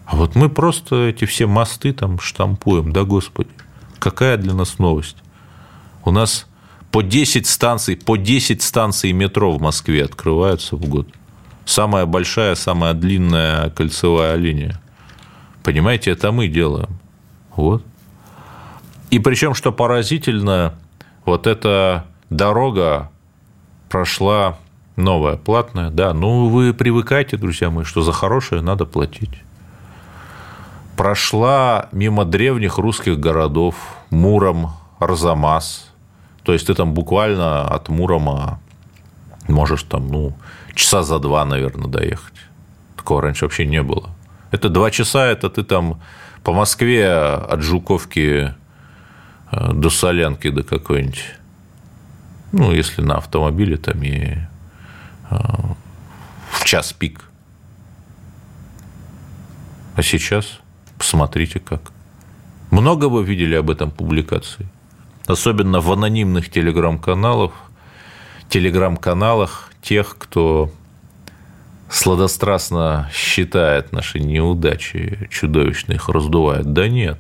А 0.08 0.16
вот 0.16 0.36
мы 0.36 0.48
просто 0.48 1.08
эти 1.08 1.26
все 1.26 1.48
мосты 1.48 1.92
там 1.92 2.18
штампуем, 2.20 2.94
да, 2.94 3.04
Господи. 3.04 3.50
Какая 4.00 4.38
для 4.38 4.54
нас 4.54 4.80
новость? 4.80 5.18
У 6.06 6.12
нас 6.12 6.48
по 6.92 7.02
10 7.04 7.46
станций, 7.46 7.98
по 7.98 8.16
10 8.16 8.62
станций 8.62 9.12
метро 9.12 9.52
в 9.52 9.62
Москве 9.62 10.06
открываются 10.06 10.78
в 10.78 10.88
год. 10.88 11.10
Самая 11.66 12.06
большая, 12.06 12.56
самая 12.56 12.94
длинная 12.94 13.70
кольцевая 13.72 14.36
линия. 14.36 14.80
Понимаете, 15.64 16.12
это 16.12 16.32
мы 16.32 16.48
делаем. 16.48 16.98
Вот. 17.54 17.84
И 19.12 19.20
причем, 19.20 19.54
что 19.54 19.74
поразительно, 19.74 20.76
вот 21.26 21.48
эта 21.48 22.06
дорога 22.30 23.12
прошла 23.90 24.58
Новая, 24.96 25.36
платная, 25.36 25.90
да. 25.90 26.14
Ну, 26.14 26.48
вы 26.48 26.74
привыкайте, 26.74 27.36
друзья 27.36 27.70
мои, 27.70 27.84
что 27.84 28.02
за 28.02 28.14
хорошее 28.14 28.62
надо 28.62 28.86
платить. 28.86 29.44
Прошла 30.98 31.90
мимо 31.92 32.26
древних 32.26 32.80
русских 32.80 33.20
городов 33.20 33.76
Муром, 34.10 34.72
Арзамас. 35.00 35.94
То 36.44 36.54
есть 36.54 36.68
ты 36.68 36.74
там 36.74 36.94
буквально 36.94 37.68
от 37.68 37.88
Мурома 37.88 38.60
можешь 39.48 39.84
там, 39.84 40.08
ну, 40.08 40.34
часа 40.74 41.04
за 41.04 41.20
два, 41.20 41.46
наверное, 41.46 41.88
доехать. 41.88 42.34
Такого 42.96 43.22
раньше 43.22 43.46
вообще 43.46 43.66
не 43.66 43.84
было. 43.84 44.10
Это 44.50 44.70
два 44.70 44.90
часа, 44.92 45.28
это 45.28 45.50
ты 45.50 45.64
там 45.64 46.02
по 46.44 46.52
Москве 46.52 47.14
от 47.14 47.62
Жуковки 47.62 48.56
э, 49.52 49.74
до 49.74 49.90
Солянки 49.90 50.50
до 50.50 50.64
какой-нибудь. 50.64 51.36
Ну, 52.54 52.72
если 52.72 53.02
на 53.02 53.18
автомобиле 53.18 53.78
там 53.78 54.02
и 54.02 54.38
в 56.50 56.64
час 56.64 56.94
пик. 56.94 57.22
А 59.96 60.02
сейчас 60.02 60.60
посмотрите 60.98 61.60
как. 61.60 61.92
Много 62.72 63.06
вы 63.06 63.24
видели 63.24 63.56
об 63.56 63.70
этом 63.70 63.92
публикаций? 63.92 64.68
Особенно 65.26 65.80
в 65.80 65.92
анонимных 65.92 66.50
телеграм-каналах, 66.50 67.52
телеграм-каналах 68.50 69.72
тех, 69.82 70.18
кто 70.18 70.72
сладострастно 71.90 73.10
считает 73.14 73.92
наши 73.92 74.20
неудачи, 74.20 75.28
чудовищно 75.30 75.94
их 75.94 76.10
раздувает. 76.10 76.74
Да 76.74 76.88
нет. 76.88 77.20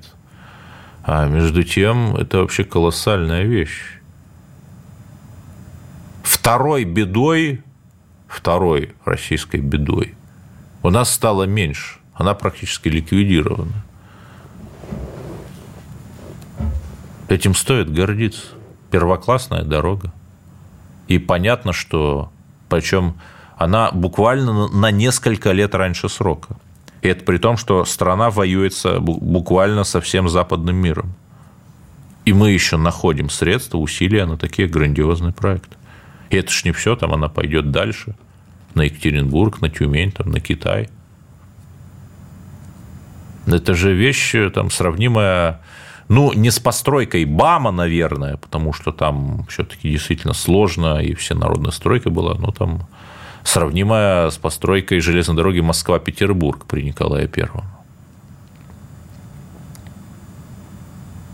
А 1.03 1.25
между 1.27 1.63
тем, 1.63 2.15
это 2.15 2.39
вообще 2.39 2.63
колоссальная 2.63 3.43
вещь. 3.43 3.81
Второй 6.23 6.83
бедой 6.83 7.63
второй 8.27 8.93
российской 9.05 9.61
бедой. 9.61 10.15
У 10.83 10.89
нас 10.89 11.11
стало 11.11 11.43
меньше, 11.43 11.99
она 12.17 12.33
практически 12.33 12.89
ликвидирована. 12.89 13.83
Этим 17.27 17.53
стоит 17.53 17.91
гордиться. 17.91 18.45
Первоклассная 18.89 19.63
дорога. 19.63 20.13
И 21.07 21.19
понятно, 21.19 21.73
что 21.73 22.31
причем 22.69 23.15
она 23.57 23.91
буквально 23.91 24.67
на 24.67 24.91
несколько 24.91 25.51
лет 25.51 25.75
раньше 25.75 26.09
срока. 26.09 26.57
И 27.01 27.07
это 27.07 27.23
при 27.23 27.37
том, 27.37 27.57
что 27.57 27.85
страна 27.85 28.31
воюется 28.31 28.99
буквально 28.99 29.83
со 29.83 30.01
всем 30.01 30.29
западным 30.29 30.75
миром. 30.75 31.13
И 32.25 32.33
мы 32.33 32.51
еще 32.51 32.77
находим 32.77 33.29
средства, 33.29 33.77
усилия 33.77 34.25
на 34.25 34.37
такие 34.37 34.67
грандиозные 34.67 35.33
проекты. 35.33 35.77
И 36.29 36.37
это 36.37 36.51
ж 36.51 36.65
не 36.65 36.71
все, 36.71 36.95
там 36.95 37.13
она 37.13 37.29
пойдет 37.29 37.71
дальше. 37.71 38.15
На 38.73 38.83
Екатеринбург, 38.83 39.61
на 39.61 39.69
Тюмень, 39.69 40.11
там, 40.11 40.31
на 40.31 40.39
Китай. 40.39 40.89
Это 43.47 43.73
же 43.73 43.93
вещь 43.93 44.35
там, 44.53 44.69
сравнимая 44.69 45.61
ну, 46.09 46.31
не 46.33 46.51
с 46.51 46.59
постройкой 46.59 47.25
БАМа, 47.25 47.71
наверное, 47.71 48.37
потому 48.37 48.73
что 48.73 48.91
там 48.91 49.45
все-таки 49.49 49.89
действительно 49.89 50.33
сложно, 50.33 50.99
и 50.99 51.13
всенародная 51.13 51.71
стройка 51.71 52.09
была, 52.09 52.35
но 52.35 52.51
там 52.51 52.87
сравнимая 53.43 54.29
с 54.29 54.37
постройкой 54.37 54.99
железной 54.99 55.35
дороги 55.35 55.59
Москва-Петербург 55.59 56.65
при 56.65 56.83
Николае 56.83 57.27
Первом. 57.27 57.65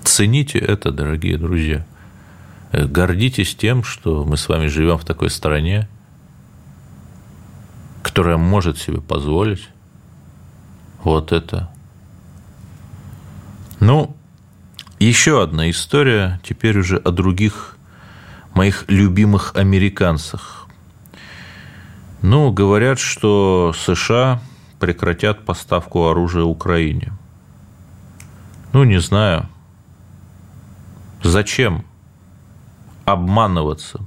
Цените 0.03 0.59
это, 0.59 0.91
дорогие 0.91 1.37
друзья. 1.37 1.85
Гордитесь 2.71 3.55
тем, 3.55 3.83
что 3.83 4.25
мы 4.25 4.37
с 4.37 4.49
вами 4.49 4.67
живем 4.67 4.97
в 4.97 5.05
такой 5.05 5.29
стране, 5.29 5.87
которая 8.01 8.37
может 8.37 8.79
себе 8.79 9.01
позволить 9.01 9.69
вот 11.03 11.31
это. 11.31 11.72
Ну, 13.85 14.15
еще 14.97 15.43
одна 15.43 15.69
история, 15.69 16.39
теперь 16.41 16.79
уже 16.79 16.95
о 16.95 17.11
других 17.11 17.77
моих 18.53 18.85
любимых 18.87 19.57
американцах. 19.57 20.69
Ну, 22.21 22.49
говорят, 22.53 22.97
что 22.97 23.73
США 23.77 24.41
прекратят 24.79 25.43
поставку 25.43 26.07
оружия 26.07 26.45
Украине. 26.45 27.11
Ну, 28.71 28.85
не 28.85 29.01
знаю. 29.01 29.49
Зачем 31.21 31.83
обманываться? 33.03 33.99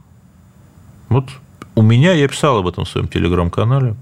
Вот 1.11 1.29
у 1.75 1.83
меня, 1.83 2.15
я 2.15 2.27
писал 2.29 2.57
об 2.57 2.67
этом 2.67 2.87
в 2.87 2.89
своем 2.89 3.09
телеграм-канале, 3.09 3.95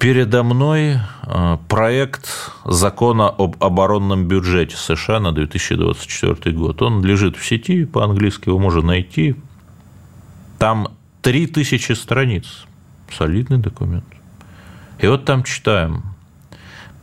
Передо 0.00 0.42
мной 0.42 0.96
э, 1.26 1.58
проект 1.68 2.30
закона 2.64 3.28
об 3.28 3.62
оборонном 3.62 4.26
бюджете 4.26 4.74
США 4.74 5.20
на 5.20 5.32
2024 5.32 6.56
год. 6.56 6.80
Он 6.80 7.04
лежит 7.04 7.36
в 7.36 7.44
сети, 7.44 7.84
по-английски 7.84 8.48
его 8.48 8.58
можно 8.58 8.80
найти. 8.80 9.36
Там 10.58 10.88
3000 11.20 11.92
страниц. 11.92 12.64
Солидный 13.12 13.58
документ. 13.58 14.06
И 15.00 15.06
вот 15.06 15.26
там 15.26 15.44
читаем. 15.44 16.04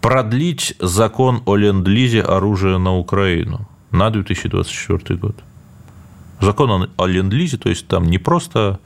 Продлить 0.01 0.73
закон 0.79 1.43
о 1.45 1.55
ленд-лизе 1.55 2.23
оружия 2.23 2.79
на 2.79 2.97
Украину 2.97 3.69
на 3.91 4.09
2024 4.09 5.19
год. 5.19 5.35
Закон 6.41 6.89
о 6.97 7.05
ленд-лизе, 7.05 7.57
то 7.57 7.69
есть 7.69 7.87
там 7.87 8.05
не 8.05 8.17
просто 8.17 8.79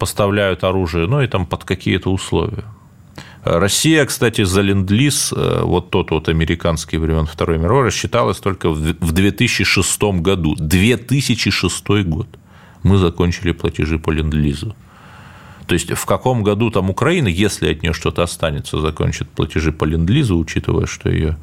поставляют 0.00 0.64
оружие, 0.64 1.06
но 1.06 1.22
и 1.22 1.28
там 1.28 1.46
под 1.46 1.62
какие-то 1.62 2.10
условия. 2.10 2.64
Россия, 3.50 4.04
кстати, 4.04 4.44
за 4.44 4.60
ленд-лиз, 4.60 5.32
э, 5.34 5.60
вот 5.62 5.90
тот 5.90 6.10
вот 6.10 6.28
американский 6.28 6.98
времен 6.98 7.26
Второй 7.26 7.58
мировой, 7.58 7.86
рассчиталась 7.86 8.38
только 8.38 8.70
в 8.70 9.12
2006 9.12 10.20
году. 10.20 10.54
2006 10.58 12.04
год 12.04 12.28
мы 12.82 12.98
закончили 12.98 13.52
платежи 13.52 13.98
по 13.98 14.10
ленд-лизу. 14.10 14.74
То 15.66 15.74
есть 15.74 15.92
в 15.92 16.06
каком 16.06 16.42
году 16.42 16.70
там 16.70 16.90
Украина, 16.90 17.28
если 17.28 17.70
от 17.70 17.82
нее 17.82 17.92
что-то 17.92 18.22
останется, 18.22 18.80
закончит 18.80 19.28
платежи 19.28 19.70
по 19.70 19.84
ленд-лизу, 19.84 20.38
учитывая, 20.38 20.86
что 20.86 21.10
ее 21.10 21.36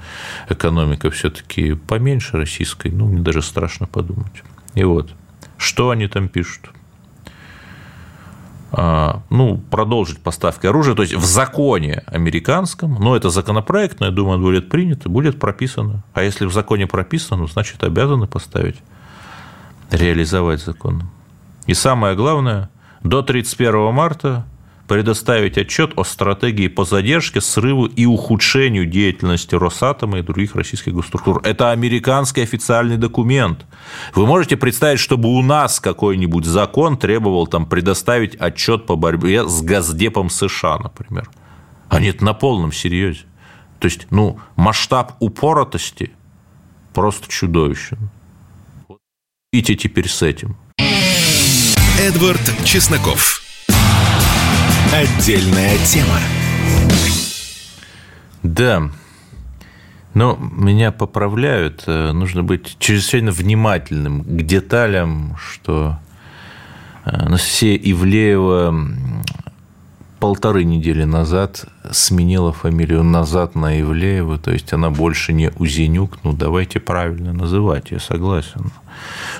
экономика 0.50 1.12
все-таки 1.12 1.74
поменьше 1.74 2.38
российской, 2.38 2.92
ну, 2.92 3.06
мне 3.06 3.22
даже 3.22 3.42
страшно 3.42 3.86
подумать. 3.88 4.44
И 4.74 4.84
вот, 4.84 5.12
что 5.58 5.92
они 5.92 6.08
там 6.08 6.28
пишут? 6.28 6.72
А, 8.72 9.22
ну, 9.30 9.58
продолжить 9.58 10.20
поставки 10.20 10.68
оружия. 10.68 10.96
То 10.96 11.04
есть 11.04 11.14
в 11.14 11.24
законе 11.24 12.04
американском, 12.08 12.96
но 12.96 13.16
это 13.16 13.30
законопроект, 13.30 14.00
но 14.00 14.08
я 14.08 14.12
думаю, 14.12 14.38
он 14.38 14.44
будет 14.44 14.70
принят, 14.70 15.08
будет 15.08 15.40
прописано. 15.40 16.04
А 16.14 16.24
если 16.24 16.46
в 16.46 16.54
законе 16.54 16.88
прописано, 16.88 17.42
ну, 17.42 17.48
значит, 17.48 17.84
обязаны 17.84 18.28
поставить, 18.28 18.78
реализовать 19.92 20.62
закон. 20.62 21.04
И 21.68 21.74
самое 21.74 22.16
главное, 22.16 22.70
до 23.04 23.22
31 23.22 23.94
марта 23.94 24.46
предоставить 24.88 25.58
отчет 25.58 25.94
о 25.96 26.04
стратегии 26.04 26.68
по 26.68 26.86
задержке, 26.86 27.42
срыву 27.42 27.86
и 27.86 28.06
ухудшению 28.06 28.86
деятельности 28.86 29.56
Росатома 29.56 30.20
и 30.20 30.22
других 30.22 30.56
российских 30.56 30.94
госструктур. 30.94 31.42
Это 31.44 31.72
американский 31.72 32.42
официальный 32.42 32.98
документ. 32.98 33.66
Вы 34.14 34.26
можете 34.26 34.58
представить, 34.58 35.00
чтобы 35.00 35.30
у 35.30 35.42
нас 35.42 35.80
какой-нибудь 35.80 36.46
закон 36.46 36.98
требовал 36.98 37.48
там 37.48 37.66
предоставить 37.66 38.36
отчет 38.36 38.86
по 38.86 38.96
борьбе 38.96 39.48
с 39.48 39.62
Газдепом 39.62 40.30
США, 40.30 40.78
например. 40.78 41.30
А 41.90 42.00
нет, 42.00 42.22
на 42.22 42.34
полном 42.34 42.72
серьезе. 42.72 43.26
То 43.80 43.86
есть, 43.86 44.08
ну, 44.10 44.40
масштаб 44.56 45.14
упоротости 45.20 46.12
просто 46.94 47.30
чудовищен. 47.30 48.10
Идите 49.52 49.76
теперь 49.76 50.10
с 50.10 50.22
этим. 50.22 50.58
Эдвард 52.00 52.42
Чесноков. 52.66 53.45
Отдельная 54.96 55.78
тема. 55.80 56.20
Да. 58.44 58.90
Но 60.14 60.38
меня 60.40 60.94
поправляют. 60.94 61.84
Э, 61.86 62.14
нужно 62.14 62.44
быть 62.44 62.78
чрезвычайно 62.80 63.32
внимательным 63.32 64.24
к 64.24 64.44
деталям, 64.44 65.36
что 65.36 66.00
э, 67.04 67.10
Анастасия 67.10 67.76
Ивлеева 67.76 68.74
полторы 70.22 70.64
недели 70.64 71.04
назад 71.04 71.66
сменила 71.92 72.54
фамилию 72.54 73.04
назад 73.04 73.54
на 73.56 73.78
Ивлееву, 73.82 74.38
то 74.38 74.52
есть 74.52 74.72
она 74.72 74.92
больше 74.92 75.34
не 75.34 75.52
Узенюк, 75.58 76.20
ну 76.24 76.32
давайте 76.32 76.80
правильно 76.80 77.34
называть, 77.34 77.92
я 77.92 78.00
согласен. 78.00 78.72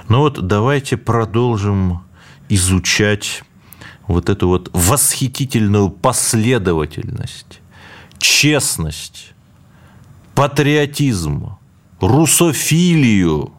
Но 0.10 0.20
вот 0.20 0.46
давайте 0.46 0.98
продолжим 0.98 2.02
изучать 2.50 3.46
вот 4.08 4.30
эту 4.30 4.48
вот 4.48 4.70
восхитительную 4.74 5.90
последовательность, 5.90 7.62
честность, 8.18 9.34
патриотизм, 10.36 11.58
русофилию 12.00 13.54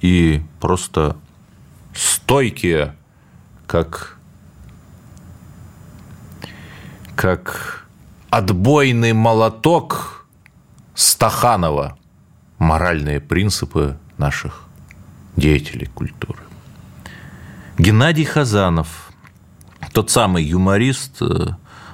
и 0.00 0.42
просто 0.60 1.16
стойкие, 1.94 2.94
как, 3.66 4.18
как 7.14 7.86
отбойный 8.28 9.12
молоток 9.12 10.26
Стаханова 10.94 11.96
моральные 12.58 13.20
принципы 13.20 13.98
наших 14.18 14.64
деятелей 15.36 15.86
культуры. 15.86 16.40
Геннадий 17.78 18.24
Хазанов– 18.24 19.06
тот 19.92 20.10
самый 20.10 20.44
юморист, 20.44 21.16
э, 21.20 21.48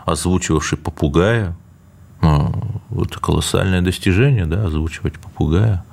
озвучивавший 0.04 0.78
попугая, 0.78 1.56
ну, 2.22 2.80
вот 2.90 3.16
колоссальное 3.16 3.82
достижение, 3.82 4.46
да, 4.46 4.64
озвучивать 4.64 5.18
попугая. 5.18 5.84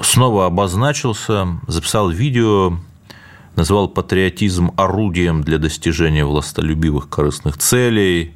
Снова 0.00 0.46
обозначился, 0.46 1.46
записал 1.66 2.10
видео, 2.10 2.78
назвал 3.56 3.88
патриотизм 3.88 4.72
орудием 4.76 5.42
для 5.42 5.58
достижения 5.58 6.24
властолюбивых 6.24 7.08
корыстных 7.08 7.58
целей, 7.58 8.34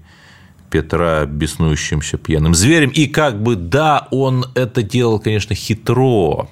Петра 0.70 1.24
беснующимся 1.26 2.18
пьяным 2.18 2.54
зверем. 2.54 2.90
И 2.90 3.06
как 3.06 3.42
бы, 3.42 3.56
да, 3.56 4.08
он 4.10 4.46
это 4.54 4.82
делал, 4.82 5.18
конечно, 5.20 5.54
хитро, 5.54 6.48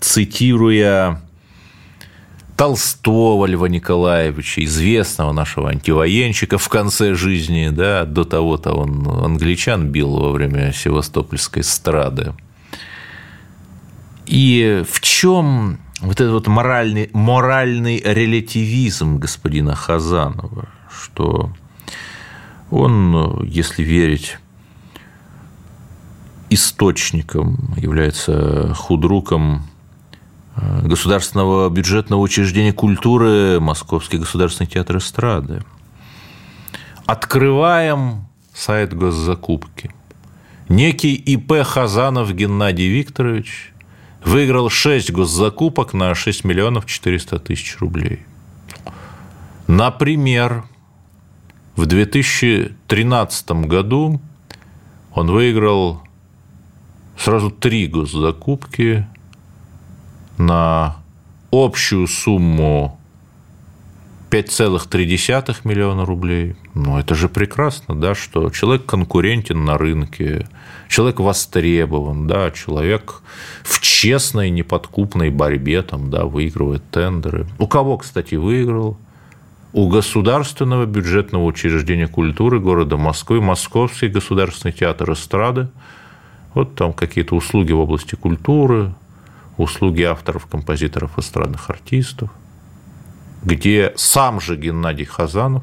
цитируя 0.00 1.22
Толстого 2.58 3.46
Льва 3.46 3.68
Николаевича, 3.68 4.64
известного 4.64 5.30
нашего 5.30 5.70
антивоенщика 5.70 6.58
в 6.58 6.68
конце 6.68 7.14
жизни, 7.14 7.68
да, 7.68 8.04
до 8.04 8.24
того-то 8.24 8.72
он 8.72 9.06
англичан 9.06 9.86
бил 9.92 10.10
во 10.18 10.32
время 10.32 10.72
Севастопольской 10.72 11.62
страды. 11.62 12.34
И 14.26 14.82
в 14.90 15.00
чем 15.00 15.78
вот 16.00 16.20
этот 16.20 16.32
вот 16.32 16.48
моральный, 16.48 17.10
моральный 17.12 18.02
релятивизм 18.04 19.18
господина 19.18 19.76
Хазанова, 19.76 20.68
что 20.90 21.52
он, 22.72 23.44
если 23.44 23.84
верить 23.84 24.36
источником, 26.50 27.72
является 27.76 28.74
худруком 28.74 29.62
Государственного 30.82 31.68
бюджетного 31.68 32.20
учреждения 32.20 32.72
культуры 32.72 33.60
Московский 33.60 34.18
государственный 34.18 34.66
театр 34.66 34.98
эстрады. 34.98 35.62
Открываем 37.06 38.26
сайт 38.52 38.94
госзакупки. 38.94 39.90
Некий 40.68 41.14
ИП 41.14 41.62
Хазанов 41.64 42.32
Геннадий 42.34 42.88
Викторович 42.88 43.72
выиграл 44.24 44.68
6 44.68 45.12
госзакупок 45.12 45.94
на 45.94 46.14
6 46.14 46.44
миллионов 46.44 46.86
400 46.86 47.38
тысяч 47.38 47.78
рублей. 47.78 48.26
Например, 49.66 50.64
в 51.76 51.86
2013 51.86 53.50
году 53.66 54.20
он 55.14 55.30
выиграл 55.30 56.02
сразу 57.16 57.50
три 57.50 57.86
госзакупки 57.86 59.06
на 60.38 60.96
общую 61.50 62.06
сумму 62.06 62.98
5,3 64.30 65.56
миллиона 65.64 66.04
рублей. 66.04 66.56
Ну, 66.74 66.98
это 66.98 67.14
же 67.14 67.28
прекрасно, 67.28 67.94
да, 67.94 68.14
что 68.14 68.50
человек 68.50 68.84
конкурентен 68.86 69.64
на 69.64 69.78
рынке, 69.78 70.46
человек 70.88 71.20
востребован, 71.20 72.26
да, 72.26 72.50
человек 72.50 73.22
в 73.64 73.80
честной, 73.80 74.50
неподкупной 74.50 75.30
борьбе 75.30 75.82
там, 75.82 76.10
да, 76.10 76.24
выигрывает 76.24 76.88
тендеры. 76.90 77.46
У 77.58 77.66
кого, 77.66 77.98
кстати, 77.98 78.34
выиграл? 78.34 78.98
У 79.72 79.88
Государственного 79.88 80.86
бюджетного 80.86 81.44
учреждения 81.44 82.08
культуры 82.08 82.58
города 82.58 82.96
Москвы, 82.96 83.40
Московский 83.40 84.08
государственный 84.08 84.72
театр 84.72 85.12
эстрады. 85.12 85.68
Вот 86.54 86.74
там 86.74 86.92
какие-то 86.94 87.36
услуги 87.36 87.72
в 87.72 87.80
области 87.80 88.14
культуры, 88.14 88.94
услуги 89.58 90.02
авторов, 90.02 90.46
композиторов, 90.46 91.18
эстрадных 91.18 91.68
артистов– 91.68 92.30
где 93.42 93.92
сам 93.96 94.40
же 94.40 94.56
Геннадий 94.56 95.04
Хазанов 95.04 95.62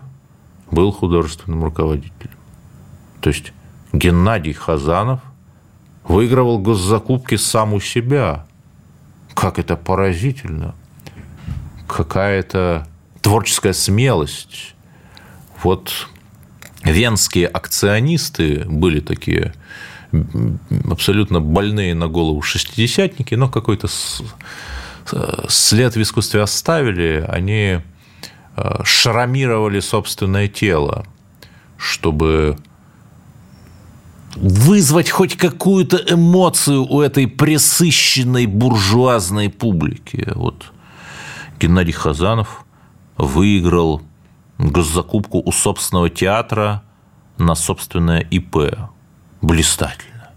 был 0.71 0.91
художественным 0.91 1.63
руководителем. 1.63 2.35
То 3.21 3.29
есть 3.29 3.53
Геннадий 3.91 4.53
Хазанов 4.53 5.19
выигрывал 6.07 6.59
госзакупки 6.59 7.35
сам 7.35 7.73
у 7.73 7.79
себя. 7.79 8.45
Как 9.33 9.59
это 9.59 9.75
поразительно. 9.75 10.75
Какая-то 11.87 12.87
творческая 13.21 13.73
смелость. 13.73 14.75
Вот 15.61 16.07
венские 16.83 17.47
акционисты 17.47 18.63
были 18.65 18.99
такие 18.99 19.53
абсолютно 20.89 21.41
больные 21.41 21.95
на 21.95 22.07
голову 22.07 22.41
шестидесятники, 22.41 23.35
но 23.35 23.49
какой-то 23.49 23.87
след 25.47 25.95
в 25.95 26.01
искусстве 26.01 26.41
оставили, 26.41 27.25
они 27.27 27.79
э, 28.55 28.83
шрамировали 28.83 29.79
собственное 29.79 30.47
тело, 30.47 31.05
чтобы 31.77 32.57
вызвать 34.35 35.09
хоть 35.09 35.37
какую-то 35.37 35.97
эмоцию 35.97 36.85
у 36.85 37.01
этой 37.01 37.27
пресыщенной 37.27 38.47
буржуазной 38.47 39.49
публики. 39.49 40.31
Вот 40.35 40.73
Геннадий 41.59 41.93
Хазанов 41.93 42.65
выиграл 43.17 44.01
госзакупку 44.57 45.41
у 45.45 45.51
собственного 45.51 46.09
театра 46.09 46.83
на 47.37 47.55
собственное 47.55 48.19
ИП. 48.19 48.57
Блистательно. 49.41 50.31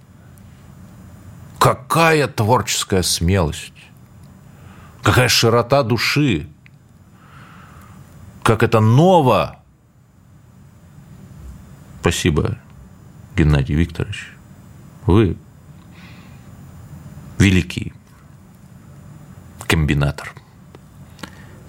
Какая 1.58 2.28
творческая 2.28 3.02
смелость! 3.02 3.72
Какая 5.02 5.28
широта 5.28 5.82
души. 5.82 6.48
Как 8.42 8.62
это 8.62 8.80
ново. 8.80 9.60
Спасибо, 12.00 12.58
Геннадий 13.36 13.74
Викторович. 13.74 14.28
Вы 15.06 15.36
великий 17.38 17.92
комбинатор. 19.66 20.32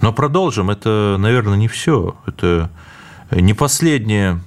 Но 0.00 0.12
продолжим. 0.12 0.70
Это, 0.70 1.16
наверное, 1.18 1.56
не 1.56 1.68
все. 1.68 2.16
Это 2.26 2.70
не 3.30 3.54
последняя 3.54 4.40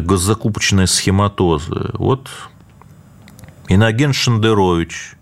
госзакупочная 0.00 0.86
схематоза. 0.86 1.90
Вот 1.94 2.28
Иноген 3.68 4.12
Шендерович 4.12 5.14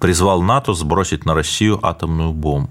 призвал 0.00 0.42
НАТО 0.42 0.74
сбросить 0.74 1.24
на 1.24 1.34
Россию 1.34 1.84
атомную 1.84 2.32
бомбу. 2.32 2.70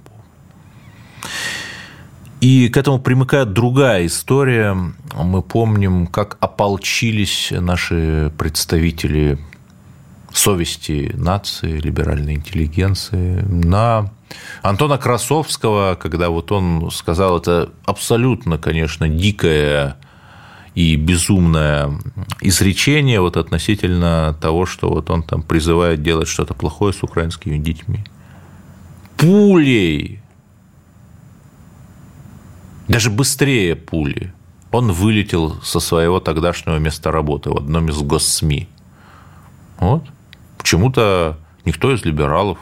И 2.41 2.69
к 2.69 2.77
этому 2.77 2.99
примыкает 2.99 3.53
другая 3.53 4.05
история. 4.05 4.77
Мы 5.15 5.41
помним, 5.41 6.05
как 6.05 6.37
ополчились 6.39 7.51
наши 7.51 8.31
представители 8.37 9.39
совести 10.31 11.11
нации, 11.15 11.79
либеральной 11.79 12.35
интеллигенции 12.35 13.41
на 13.41 14.11
Антона 14.61 14.97
Красовского, 14.97 15.95
когда 15.95 16.29
вот 16.29 16.51
он 16.51 16.91
сказал, 16.91 17.37
это 17.37 17.71
абсолютно, 17.85 18.57
конечно, 18.57 19.07
дикая 19.07 19.97
и 20.75 20.97
безумное 20.97 21.89
изречение 22.41 23.21
вот 23.21 23.37
относительно 23.37 24.37
того, 24.41 24.65
что 24.65 24.89
вот 24.89 25.09
он 25.09 25.23
там 25.23 25.41
призывает 25.41 26.03
делать 26.03 26.27
что-то 26.27 26.53
плохое 26.53 26.93
с 26.93 27.01
украинскими 27.01 27.57
детьми. 27.57 28.03
Пулей! 29.15 30.21
Даже 32.89 33.09
быстрее 33.09 33.75
пули. 33.75 34.33
Он 34.71 34.91
вылетел 34.91 35.55
со 35.63 35.79
своего 35.79 36.19
тогдашнего 36.19 36.77
места 36.77 37.09
работы 37.09 37.49
в 37.49 37.57
одном 37.57 37.87
из 37.87 37.97
госсми. 38.01 38.67
Вот. 39.79 40.03
Почему-то 40.57 41.39
никто 41.63 41.93
из 41.93 42.03
либералов 42.03 42.57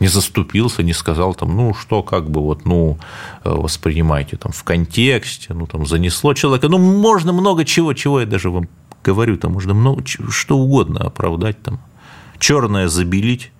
не 0.00 0.08
заступился, 0.08 0.82
не 0.82 0.92
сказал 0.92 1.34
там, 1.34 1.56
ну 1.56 1.74
что, 1.74 2.02
как 2.02 2.30
бы 2.30 2.40
вот, 2.40 2.64
ну 2.64 2.98
э, 3.44 3.50
воспринимайте 3.50 4.36
там 4.36 4.52
в 4.52 4.64
контексте, 4.64 5.54
ну 5.54 5.66
там 5.66 5.86
занесло 5.86 6.34
человека, 6.34 6.68
ну 6.68 6.78
можно 6.78 7.32
много 7.32 7.64
чего, 7.64 7.92
чего 7.94 8.20
я 8.20 8.26
даже 8.26 8.50
вам 8.50 8.68
говорю, 9.04 9.36
там 9.36 9.52
можно 9.52 9.74
много 9.74 10.02
что 10.06 10.58
угодно 10.58 11.00
оправдать 11.00 11.62
там, 11.62 11.80
черное 12.38 12.88
забелить, 12.88 13.52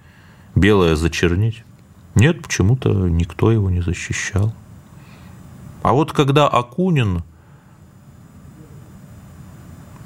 белое 0.55 0.97
зачернить. 0.97 1.63
Нет, 2.15 2.43
почему-то 2.43 2.91
никто 2.91 3.51
его 3.51 3.71
не 3.71 3.81
защищал. 3.81 4.53
А 5.83 5.93
вот 5.93 6.13
когда 6.13 6.49
Акунин 6.49 7.23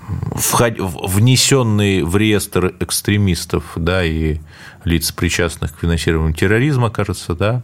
внесенный 0.08 2.02
в 2.02 2.16
реестр 2.16 2.74
экстремистов, 2.80 3.72
да, 3.76 4.04
и 4.04 4.38
лиц, 4.84 5.12
причастных 5.12 5.76
к 5.76 5.80
финансированию 5.80 6.34
терроризма, 6.34 6.90
кажется, 6.90 7.34
да, 7.34 7.62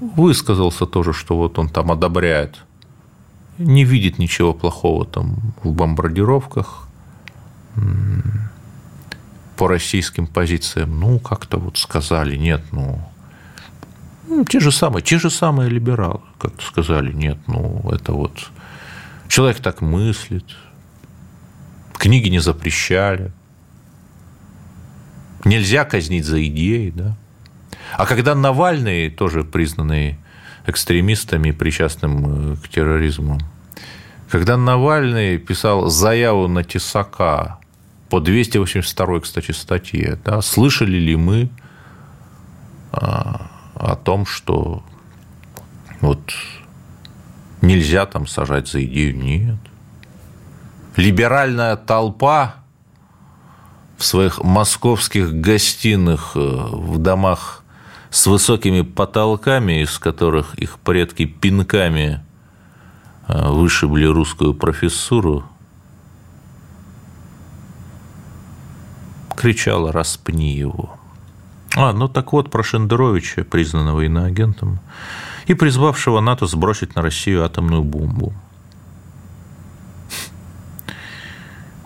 высказался 0.00 0.86
тоже, 0.86 1.12
что 1.12 1.36
вот 1.36 1.58
он 1.58 1.68
там 1.68 1.92
одобряет, 1.92 2.56
не 3.58 3.84
видит 3.84 4.18
ничего 4.18 4.54
плохого 4.54 5.04
там 5.04 5.36
в 5.62 5.72
бомбардировках 5.72 6.88
по 9.56 9.68
российским 9.68 10.26
позициям. 10.26 10.98
Ну, 10.98 11.18
как-то 11.18 11.58
вот 11.58 11.76
сказали, 11.76 12.36
нет, 12.36 12.62
ну, 12.72 12.98
ну 14.26 14.44
те 14.44 14.58
же 14.60 14.72
самые, 14.72 15.02
те 15.02 15.18
же 15.18 15.28
самые 15.28 15.68
либералы, 15.68 16.20
как-то 16.38 16.64
сказали, 16.64 17.12
нет, 17.12 17.36
ну, 17.46 17.86
это 17.92 18.12
вот 18.12 18.50
человек 19.28 19.60
так 19.60 19.82
мыслит, 19.82 20.46
книги 22.00 22.30
не 22.30 22.40
запрещали, 22.40 23.30
нельзя 25.44 25.84
казнить 25.84 26.24
за 26.24 26.44
идеи, 26.46 26.90
да. 26.94 27.16
А 27.96 28.06
когда 28.06 28.34
Навальный, 28.34 29.10
тоже 29.10 29.44
признанный 29.44 30.18
экстремистами, 30.66 31.50
причастным 31.50 32.54
э, 32.54 32.56
к 32.56 32.68
терроризму, 32.68 33.38
когда 34.30 34.56
Навальный 34.56 35.38
писал 35.38 35.90
заяву 35.90 36.48
на 36.48 36.64
Тесака 36.64 37.58
по 38.08 38.20
282, 38.20 39.20
кстати, 39.20 39.52
статье, 39.52 40.18
да, 40.24 40.40
слышали 40.40 40.96
ли 40.96 41.16
мы 41.16 41.50
а, 42.92 43.50
о 43.74 43.96
том, 43.96 44.24
что 44.24 44.82
вот 46.00 46.32
нельзя 47.60 48.06
там 48.06 48.26
сажать 48.26 48.68
за 48.68 48.82
идею? 48.84 49.16
Нет 49.16 49.69
либеральная 51.00 51.76
толпа 51.76 52.56
в 53.96 54.04
своих 54.04 54.42
московских 54.42 55.32
гостиных 55.32 56.32
э, 56.34 56.38
в 56.38 56.98
домах 56.98 57.64
с 58.10 58.26
высокими 58.26 58.82
потолками, 58.82 59.82
из 59.82 59.98
которых 59.98 60.54
их 60.54 60.78
предки 60.78 61.24
пинками 61.24 62.22
э, 63.28 63.48
вышибли 63.48 64.04
русскую 64.04 64.54
профессуру, 64.54 65.44
кричала 69.36 69.92
«распни 69.92 70.54
его». 70.54 70.96
А, 71.76 71.92
ну 71.92 72.08
так 72.08 72.32
вот, 72.32 72.50
про 72.50 72.62
Шендеровича, 72.62 73.44
признанного 73.44 74.02
иноагентом, 74.02 74.80
и 75.46 75.54
призвавшего 75.54 76.20
НАТО 76.20 76.46
сбросить 76.46 76.94
на 76.94 77.02
Россию 77.02 77.44
атомную 77.44 77.84
бомбу. 77.84 78.34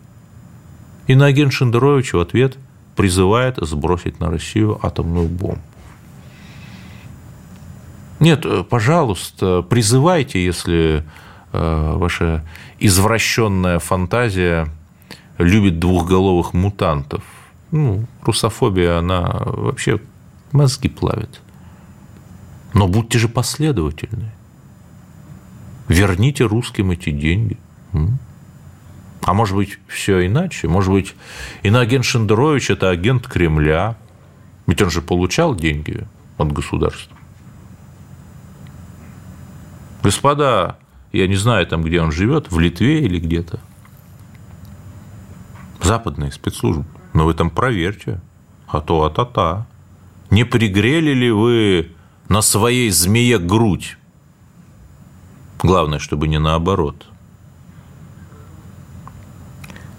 Иноагент 1.07 1.53
Шендерович 1.53 2.13
в 2.13 2.19
ответ 2.19 2.57
призывает 2.95 3.57
сбросить 3.57 4.19
на 4.19 4.29
Россию 4.29 4.79
атомную 4.81 5.27
бомбу. 5.27 5.59
Нет, 8.19 8.45
э, 8.45 8.63
пожалуйста, 8.63 9.63
призывайте, 9.63 10.43
если 10.43 11.03
э, 11.51 11.93
ваша 11.95 12.45
извращенная 12.79 13.79
фантазия 13.79 14.69
любит 15.37 15.79
двухголовых 15.79 16.53
мутантов. 16.53 17.23
Ну, 17.71 18.05
русофобия, 18.21 18.99
она 18.99 19.41
вообще 19.45 19.99
мозги 20.51 20.89
плавит. 20.89 21.41
Но 22.73 22.87
будьте 22.87 23.19
же 23.19 23.27
последовательны. 23.27 24.31
Верните 25.87 26.45
русским 26.45 26.91
эти 26.91 27.09
деньги. 27.09 27.57
А 29.23 29.33
может 29.33 29.55
быть, 29.55 29.79
все 29.87 30.25
иначе? 30.25 30.67
Может 30.67 30.91
быть, 30.91 31.15
иноагент 31.63 32.05
Шендерович– 32.05 32.69
это 32.69 32.89
агент 32.89 33.27
Кремля? 33.27 33.95
Ведь 34.67 34.81
он 34.81 34.89
же 34.89 35.01
получал 35.01 35.55
деньги 35.55 36.05
от 36.37 36.51
государства. 36.51 37.15
Господа, 40.03 40.77
я 41.13 41.27
не 41.27 41.35
знаю 41.35 41.65
там, 41.67 41.83
где 41.83 42.01
он 42.01 42.11
живет, 42.11 42.51
в 42.51 42.59
Литве 42.59 43.01
или 43.01 43.19
где-то. 43.19 43.59
Западные 45.81 46.31
спецслужбы. 46.31 46.85
Но 47.13 47.25
вы 47.25 47.33
там 47.33 47.49
проверьте. 47.49 48.19
А 48.67 48.81
то 48.81 49.03
а-та-та. 49.03 49.67
Не 50.31 50.43
пригрели 50.43 51.13
ли 51.13 51.31
вы 51.31 51.91
на 52.27 52.41
своей 52.41 52.89
змее 52.89 53.37
грудь? 53.37 53.97
Главное, 55.61 55.99
чтобы 55.99 56.27
не 56.27 56.39
наоборот. 56.39 57.05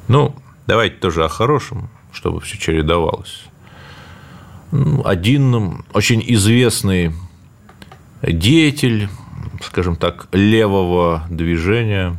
Ну, 0.09 0.35
давайте 0.67 0.97
тоже 0.97 1.25
о 1.25 1.29
хорошем, 1.29 1.89
чтобы 2.13 2.41
все 2.41 2.59
чередовалось. 2.59 3.45
Ну, 4.71 5.05
один 5.05 5.85
очень 5.93 6.23
известный 6.27 7.13
деятель, 8.23 9.09
скажем 9.63 9.97
так, 9.97 10.29
левого 10.33 11.25
движения 11.31 12.17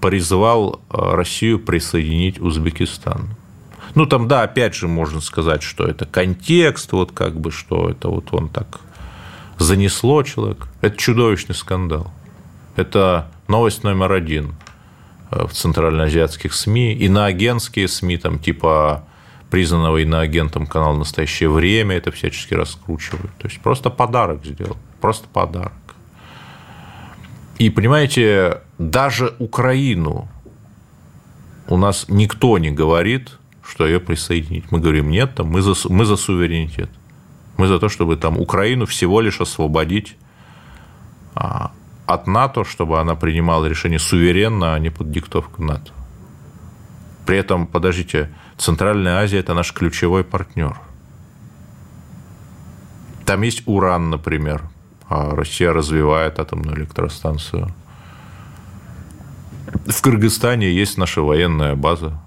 призвал 0.00 0.80
Россию 0.88 1.60
присоединить 1.60 2.40
Узбекистан. 2.40 3.36
Ну, 3.94 4.06
там, 4.06 4.28
да, 4.28 4.42
опять 4.42 4.74
же, 4.74 4.88
можно 4.88 5.20
сказать, 5.20 5.62
что 5.62 5.84
это 5.84 6.06
контекст, 6.06 6.92
вот 6.92 7.12
как 7.12 7.38
бы, 7.38 7.50
что 7.50 7.88
это 7.88 8.08
вот 8.08 8.32
он 8.32 8.48
так 8.48 8.80
занесло 9.58 10.22
человек. 10.22 10.68
Это 10.80 10.96
чудовищный 10.96 11.54
скандал. 11.54 12.10
Это 12.76 13.30
новость 13.46 13.84
номер 13.84 14.12
один 14.12 14.50
э, 14.50 14.59
в 15.30 15.52
центральноазиатских 15.52 16.52
СМИ, 16.52 16.94
иноагентские 16.94 17.88
СМИ, 17.88 18.18
там, 18.18 18.38
типа 18.38 19.04
признанного 19.50 19.98
иноагентом 19.98 20.66
канала 20.66 20.96
«Настоящее 20.96 21.48
время» 21.48 21.96
это 21.96 22.10
всячески 22.10 22.54
раскручивают. 22.54 23.32
То 23.38 23.48
есть, 23.48 23.60
просто 23.60 23.90
подарок 23.90 24.44
сделал, 24.44 24.76
просто 25.00 25.28
подарок. 25.28 25.72
И, 27.58 27.68
понимаете, 27.68 28.62
даже 28.78 29.34
Украину 29.38 30.28
у 31.68 31.76
нас 31.76 32.06
никто 32.08 32.58
не 32.58 32.70
говорит, 32.70 33.38
что 33.62 33.86
ее 33.86 34.00
присоединить. 34.00 34.72
Мы 34.72 34.80
говорим, 34.80 35.10
нет, 35.10 35.34
там, 35.34 35.48
мы, 35.48 35.62
за, 35.62 35.74
мы 35.88 36.04
за 36.04 36.16
суверенитет. 36.16 36.90
Мы 37.56 37.68
за 37.68 37.78
то, 37.78 37.88
чтобы 37.88 38.16
там 38.16 38.40
Украину 38.40 38.86
всего 38.86 39.20
лишь 39.20 39.40
освободить 39.40 40.16
а, 41.34 41.70
от 42.14 42.26
НАТО, 42.26 42.64
чтобы 42.64 43.00
она 43.00 43.14
принимала 43.14 43.66
решение 43.66 43.98
суверенно, 43.98 44.74
а 44.74 44.78
не 44.78 44.90
под 44.90 45.10
диктовку 45.10 45.62
НАТО. 45.62 45.92
При 47.24 47.38
этом, 47.38 47.66
подождите, 47.66 48.30
Центральная 48.58 49.22
Азия– 49.22 49.38
это 49.40 49.54
наш 49.54 49.72
ключевой 49.72 50.24
партнер. 50.24 50.76
Там 53.24 53.42
есть 53.42 53.62
уран, 53.66 54.10
например. 54.10 54.62
А 55.08 55.34
Россия 55.36 55.72
развивает 55.72 56.38
атомную 56.38 56.76
электростанцию. 56.76 57.72
В 59.86 60.02
Кыргызстане 60.02 60.70
есть 60.72 60.98
наша 60.98 61.22
военная 61.22 61.76
база. 61.76 62.20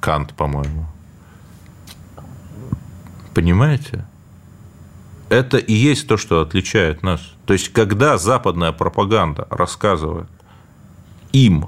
Кант, 0.00 0.32
по-моему. 0.32 0.86
Понимаете? 3.34 4.06
Это 5.28 5.58
и 5.58 5.74
есть 5.74 6.08
то, 6.08 6.16
что 6.16 6.40
отличает 6.40 7.02
нас. 7.02 7.35
То 7.46 7.52
есть, 7.52 7.72
когда 7.72 8.18
западная 8.18 8.72
пропаганда 8.72 9.46
рассказывает 9.50 10.28
им 11.32 11.66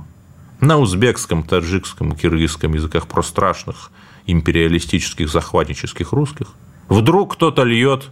на 0.60 0.78
узбекском, 0.78 1.44
таджикском, 1.44 2.12
киргизском 2.12 2.74
языках 2.74 3.06
про 3.06 3.22
страшных 3.22 3.90
империалистических, 4.26 5.28
захватнических 5.28 6.12
русских, 6.12 6.48
вдруг 6.88 7.34
кто-то 7.34 7.62
льет 7.62 8.10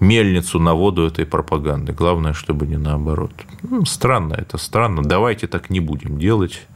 мельницу 0.00 0.58
на 0.58 0.74
воду 0.74 1.06
этой 1.06 1.24
пропаганды. 1.24 1.92
Главное, 1.92 2.32
чтобы 2.32 2.66
не 2.66 2.76
наоборот. 2.76 3.32
Ну, 3.62 3.84
странно 3.84 4.34
это, 4.34 4.58
странно. 4.58 5.02
Давайте 5.02 5.46
так 5.46 5.70
не 5.70 5.78
будем 5.80 6.18
делать. 6.18 6.66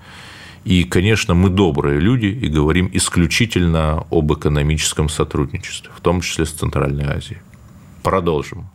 И, 0.65 0.85
конечно, 0.85 1.35
мы 1.35 1.51
добрые 1.51 1.99
люди 1.99 2.27
и 2.27 2.47
говорим 2.49 2.89
исключительно 2.93 4.07
об 4.11 4.33
экономическом 4.33 5.09
сотрудничестве, 5.09 5.91
в 5.97 6.01
том 6.01 6.21
числе 6.21 6.47
с 6.47 6.51
Центральной 6.51 7.07
Азией. 7.07 7.41
Продолжим. 8.03 8.69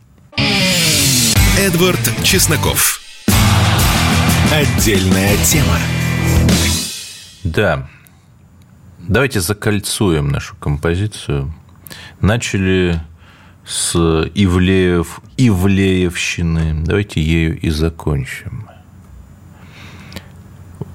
Эдвард 1.58 2.00
Чесноков. 2.22 3.00
Отдельная 4.52 5.36
тема. 5.44 5.78
Да. 7.44 7.88
Давайте 8.98 9.40
закольцуем 9.40 10.28
нашу 10.28 10.56
композицию. 10.56 11.54
Начали 12.20 13.00
с 13.64 13.94
Ивлеев, 14.34 15.20
Ивлеевщины. 15.36 16.84
Давайте 16.84 17.22
ею 17.22 17.58
и 17.58 17.70
закончим 17.70 18.68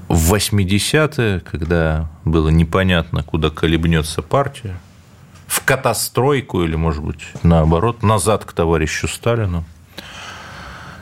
в 0.10 0.34
80-е, 0.34 1.40
когда 1.40 2.10
было 2.26 2.50
непонятно, 2.50 3.24
куда 3.24 3.50
колебнется 3.52 4.22
партия, 4.22 4.78
в 5.48 5.64
катастройку 5.64 6.64
или, 6.64 6.76
может 6.76 7.04
быть, 7.04 7.22
наоборот, 7.44 8.04
назад 8.04 8.44
к 8.44 8.52
товарищу 8.52 9.08
Сталину, 9.08 9.64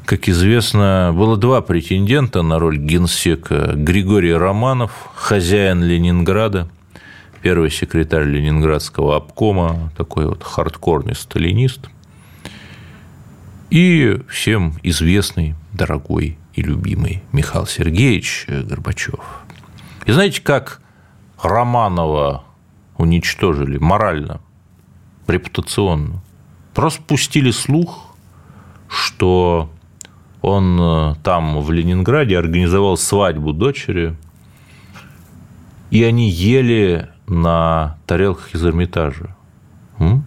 Как 0.08 0.30
известно, 0.30 1.12
было 1.14 1.36
два 1.36 1.60
претендента 1.60 2.42
на 2.42 2.60
роль 2.60 2.78
генсека. 2.78 3.74
Григорий 3.76 4.32
Романов, 4.32 5.10
хозяин 5.16 5.84
Ленинграда, 5.84 6.70
первый 7.42 7.70
секретарь 7.70 8.24
Ленинградского 8.24 9.18
обкома, 9.18 9.92
такой 9.98 10.28
вот 10.28 10.44
хардкорный 10.44 11.14
сталинист, 11.14 11.90
и 13.70 14.22
всем 14.30 14.76
известный, 14.82 15.56
дорогой 15.74 16.38
и 16.54 16.62
любимый 16.62 17.22
Михаил 17.34 17.68
Сергеевич 17.68 18.46
Горбачев. 18.48 19.42
И 20.06 20.14
знаете, 20.14 20.42
как 20.42 20.82
Романова 21.44 22.46
уничтожили 22.98 23.78
морально, 23.78 24.40
репутационно? 25.28 26.22
Просто 26.74 27.02
пустили 27.02 27.52
слух, 27.52 28.16
что 28.88 29.70
он 30.42 30.80
э, 30.80 31.16
там, 31.24 31.62
в 31.62 31.72
Ленинграде, 31.72 32.38
организовал 32.38 32.98
свадьбу 32.98 33.54
дочери, 33.54 34.16
и 35.90 36.04
они 36.04 36.30
ели 36.30 37.10
на 37.28 37.98
тарелках 38.06 38.54
из 38.54 38.66
Эрмитажа. 38.66 39.36
М? 40.00 40.24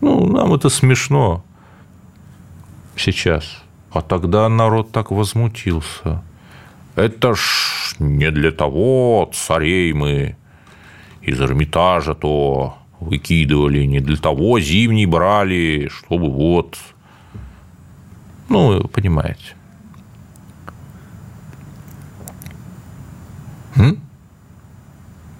Ну, 0.00 0.26
нам 0.26 0.54
это 0.54 0.68
смешно 0.68 1.44
сейчас. 2.96 3.62
А 3.90 4.00
тогда 4.00 4.48
народ 4.48 4.90
так 4.90 5.10
возмутился. 5.10 6.22
Это 6.96 7.34
ж 7.34 7.94
не 7.98 8.30
для 8.30 8.50
того 8.52 9.30
царей 9.32 9.92
мы 9.92 10.36
из 11.20 11.40
Эрмитажа 11.40 12.14
то 12.14 12.76
выкидывали, 13.00 13.84
не 13.84 14.00
для 14.00 14.16
того 14.16 14.60
зимний 14.60 15.06
брали, 15.06 15.88
чтобы 15.90 16.30
вот 16.30 16.78
ну, 18.52 18.82
вы 18.82 18.88
понимаете. 18.88 19.56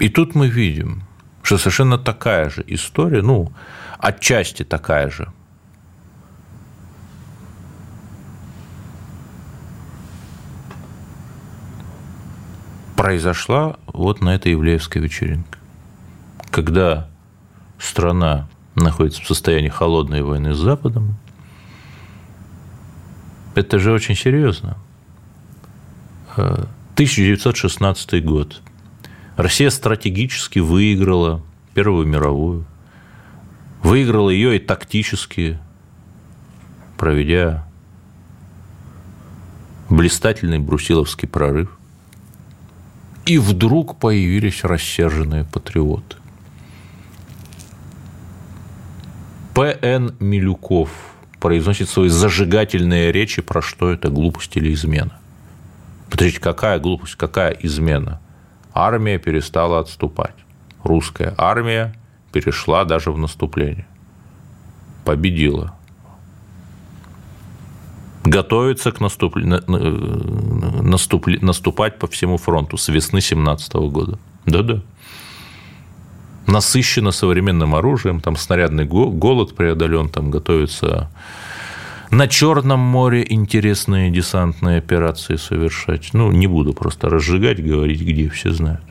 И 0.03 0.09
тут 0.09 0.35
мы 0.35 0.49
видим, 0.49 1.05
что 1.45 1.59
совершенно 1.59 1.97
такая 1.97 2.51
же 2.51 2.65
история, 2.67 3.23
ну, 3.23 3.53
отчасти 4.01 4.65
такая 4.65 5.11
же, 5.11 5.29
произошла 12.97 13.77
вот 13.87 14.21
на 14.21 14.35
этой 14.35 14.55
Ивлеевской 14.55 15.01
вечеринке, 15.01 15.59
когда 16.51 17.09
страна 17.79 18.49
находится 18.75 19.23
в 19.23 19.27
состоянии 19.29 19.69
холодной 19.69 20.23
войны 20.23 20.53
с 20.53 20.59
Западом, 20.59 21.17
это 23.55 23.79
же 23.79 23.93
очень 23.93 24.17
серьезно. 24.17 24.77
1916 26.37 28.15
э, 28.15 28.21
год. 28.21 28.63
Россия 29.37 29.71
стратегически 29.71 30.59
выиграла 30.59 31.43
Первую 31.75 32.07
мировую. 32.07 32.67
Выиграла 33.83 34.31
ее 34.31 34.57
и 34.57 34.59
тактически, 34.59 35.59
проведя 36.99 37.67
блистательный 39.89 40.59
брусиловский 40.59 41.29
прорыв. 41.29 41.71
И 43.25 43.39
вдруг 43.39 43.99
появились 43.99 44.65
рассерженные 44.65 45.45
патриоты. 45.45 46.17
П.Н. 49.55 50.15
Милюков– 50.19 50.91
произносит 51.43 51.89
свои 51.89 52.09
зажигательные 52.09 53.11
речи, 53.11 53.43
про 53.43 53.61
что 53.61 53.91
это 53.91 54.09
глупость 54.11 54.57
или 54.57 54.73
измена. 54.73 55.19
Подождите, 56.09 56.41
какая 56.41 56.79
глупость, 56.79 57.17
какая 57.17 57.51
измена? 57.51 58.21
Армия 58.73 59.19
перестала 59.19 59.81
отступать. 59.81 60.37
Русская 60.85 61.35
армия 61.37 61.97
перешла 62.33 62.85
даже 62.85 63.11
в 63.11 63.19
наступление. 63.19 63.89
Победила. 65.05 65.75
Готовится 68.23 68.93
к 68.93 69.01
наступ... 69.01 69.35
Наступ... 69.35 71.27
наступать 71.27 71.99
по 71.99 72.07
всему 72.07 72.37
фронту 72.37 72.77
с 72.77 72.87
весны 72.87 73.21
17 73.21 73.75
года. 73.75 74.17
Да-да 74.47 74.81
насыщена 76.47 77.13
современным 77.13 77.75
оружием, 77.75 78.21
там 78.21 78.37
снарядный 78.37 78.85
голод 78.85 79.55
преодолен, 79.55 80.09
там 80.09 80.31
готовится 80.31 81.11
на 82.11 82.29
Черном 82.29 82.81
море 82.81 83.25
интересные 83.27 84.11
десантные 84.11 84.79
операции 84.79 85.37
совершать. 85.37 86.11
Ну, 86.13 86.31
не 86.31 86.47
буду 86.47 86.75
просто 86.75 87.09
разжигать, 87.09 87.65
говорить, 87.65 88.03
где 88.03 88.29
все 88.29 88.53
знают. 88.53 88.83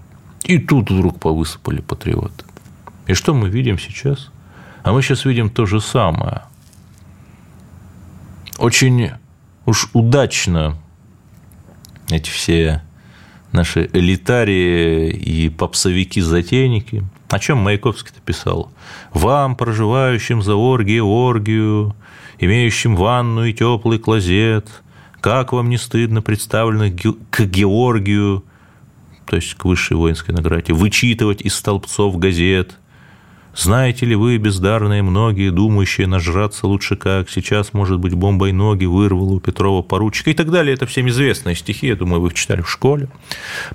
И 0.44 0.58
тут 0.58 0.90
вдруг 0.90 1.20
повысыпали 1.20 1.82
патриоты. 1.82 2.46
И 3.06 3.14
что 3.14 3.34
мы 3.34 3.50
видим 3.50 3.78
сейчас? 3.78 4.32
А 4.84 4.92
мы 4.92 5.04
сейчас 5.04 5.26
видим 5.26 5.50
то 5.50 5.66
же 5.66 5.82
самое. 5.82 6.44
Очень 8.58 9.12
уж 9.66 9.90
удачно 9.94 10.78
эти 12.10 12.30
все 12.30 12.82
наши 13.52 13.88
элитарии 13.94 15.12
и 15.12 15.50
попсовики-затейники– 15.50 17.04
о 17.32 17.40
чем 17.40 17.60
Маяковский-то 17.60 18.20
писал? 18.20 18.72
«Вам, 19.14 19.56
проживающим 19.56 20.42
за 20.42 20.56
оргии 20.56 21.00
оргию, 21.00 21.96
имеющим 22.40 22.98
ванну 22.98 23.46
и 23.46 23.54
теплый 23.54 24.00
клозет, 24.00 24.68
как 25.22 25.54
вам 25.54 25.70
не 25.70 25.78
стыдно 25.78 26.22
представленных 26.22 26.94
к 27.30 27.42
Георгию, 27.42 28.44
то 29.28 29.38
есть 29.38 29.54
к 29.54 29.64
высшей 29.64 29.96
воинской 29.96 30.36
награде, 30.36 30.74
вычитывать 30.74 31.42
из 31.42 31.56
столбцов 31.56 32.18
газет, 32.18 32.78
знаете 33.54 34.06
ли 34.06 34.16
вы, 34.16 34.38
бездарные 34.38 35.04
многие, 35.04 35.52
думающие 35.52 36.08
нажраться 36.08 36.68
лучше 36.68 36.96
как, 36.96 37.30
сейчас, 37.30 37.74
может 37.74 38.00
быть, 38.00 38.14
бомбой 38.14 38.54
ноги 38.54 38.86
вырвало 38.86 39.34
у 39.34 39.40
Петрова 39.42 39.82
поручика 39.82 40.30
и 40.30 40.34
так 40.34 40.50
далее. 40.52 40.74
Это 40.74 40.86
всем 40.86 41.10
известные 41.10 41.56
стихи, 41.56 41.88
я 41.88 41.96
думаю, 41.98 42.22
вы 42.22 42.30
их 42.30 42.34
читали 42.34 42.62
в 42.62 42.70
школе. 42.70 43.10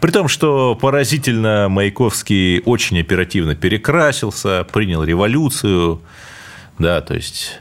При 0.00 0.10
том, 0.10 0.28
что 0.28 0.74
поразительно 0.76 1.68
Маяковский 1.68 2.62
очень 2.64 2.98
оперативно 3.00 3.54
перекрасился, 3.54 4.66
принял 4.72 5.04
революцию, 5.04 6.00
да, 6.78 7.02
то 7.02 7.14
есть 7.14 7.60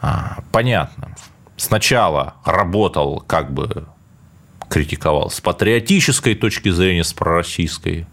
а, 0.00 0.38
понятно. 0.52 1.16
Сначала 1.56 2.36
работал 2.44 3.24
как 3.26 3.52
бы 3.52 3.86
критиковал 4.68 5.30
с 5.30 5.40
патриотической 5.40 6.36
точки 6.36 6.70
зрения, 6.70 7.02
с 7.02 7.12
пророссийской, 7.12 8.06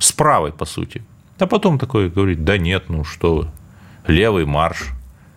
с 0.00 0.10
правой, 0.10 0.52
по 0.52 0.64
сути– 0.64 1.04
а 1.38 1.46
потом 1.46 1.78
такой 1.78 2.10
говорит, 2.10 2.44
да 2.44 2.58
нет, 2.58 2.88
ну 2.88 3.04
что 3.04 3.34
вы, 3.34 3.48
левый 4.06 4.44
марш, 4.44 4.90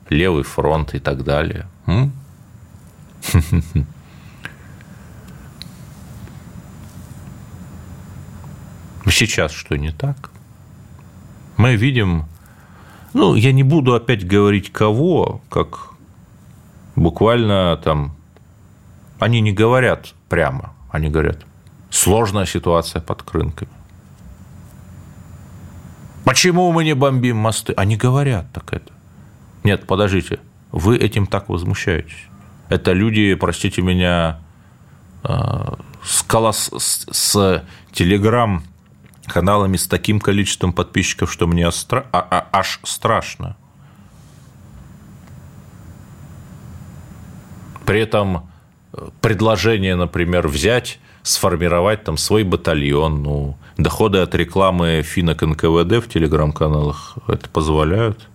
левый 0.10 0.44
фронт 0.44 0.94
и 0.94 1.00
так 1.00 1.24
далее. 1.24 1.68
Сейчас 9.10 9.52
что 9.52 9.78
не 9.78 9.92
так? 9.92 10.32
Мы 11.56 11.76
видим, 11.76 12.26
ну, 13.14 13.36
я 13.36 13.52
не 13.52 13.64
буду 13.64 13.96
опять 13.96 14.28
говорить 14.28 14.72
кого, 14.72 15.42
как 15.50 15.90
буквально 16.96 17.80
там, 17.84 18.16
они 19.18 19.42
не 19.42 19.52
говорят 19.54 20.14
прямо, 20.30 20.74
они 20.92 21.10
говорят, 21.10 21.46
сложная 21.90 22.46
ситуация 22.46 23.02
под 23.02 23.24
крынками. 23.24 23.72
Почему 26.28 26.74
мы 26.74 26.84
не 26.84 26.94
бомбим 26.94 27.38
мосты? 27.38 27.72
Они 27.78 27.96
говорят 27.96 28.52
так 28.52 28.74
это. 28.74 28.92
Нет, 29.64 29.88
подождите, 29.88 30.42
вы 30.74 30.98
этим 30.98 31.26
так 31.26 31.48
возмущаетесь. 31.48 32.28
Это 32.68 32.92
люди, 32.92 33.34
простите 33.36 33.82
меня, 33.82 34.42
э, 35.24 35.74
с, 36.04 36.24
колос... 36.24 36.70
с 36.76 37.64
телеграм-каналами 37.94 39.78
с 39.78 39.88
таким 39.88 40.20
количеством 40.20 40.74
подписчиков, 40.74 41.32
что 41.32 41.48
мне 41.48 41.66
астра... 41.66 42.06
а, 42.12 42.28
а, 42.30 42.48
аж 42.52 42.82
страшно. 42.84 43.56
При 47.86 48.02
этом 48.02 48.50
э, 48.92 49.08
предложение, 49.22 49.96
например, 49.96 50.50
взять 50.50 51.00
сформировать 51.28 52.04
там 52.04 52.18
свой 52.18 52.44
батальон. 52.44 53.24
Ну, 53.24 53.58
доходы 53.78 54.20
от 54.20 54.34
рекламы 54.36 55.02
финок 55.04 55.42
НКВД 55.42 56.04
в 56.04 56.08
телеграм-каналах 56.08 57.18
это 57.28 57.50
позволяют. 57.50 58.28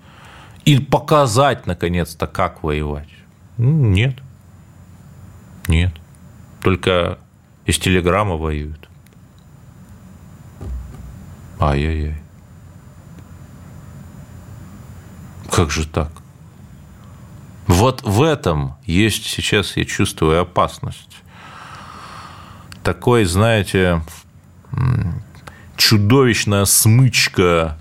И 0.65 0.79
показать, 0.79 1.67
наконец-то, 1.67 2.27
как 2.27 2.63
воевать. 2.63 3.09
Ну, 3.57 3.71
нет. 3.71 4.17
Нет. 5.69 5.93
Только 6.63 7.19
из 7.65 7.79
телеграмма 7.79 8.37
воюют. 8.37 8.89
Ай-яй-яй. 11.59 12.17
Как 15.51 15.71
же 15.71 15.87
так? 15.87 16.11
Вот 17.67 18.03
в 18.03 18.23
этом 18.23 18.77
есть 18.85 19.27
сейчас, 19.27 19.77
я 19.77 19.85
чувствую, 19.85 20.41
опасность. 20.41 21.22
Такой, 22.83 23.25
знаете, 23.25 24.03
чудовищная 25.77 26.65
смычка 26.65 27.79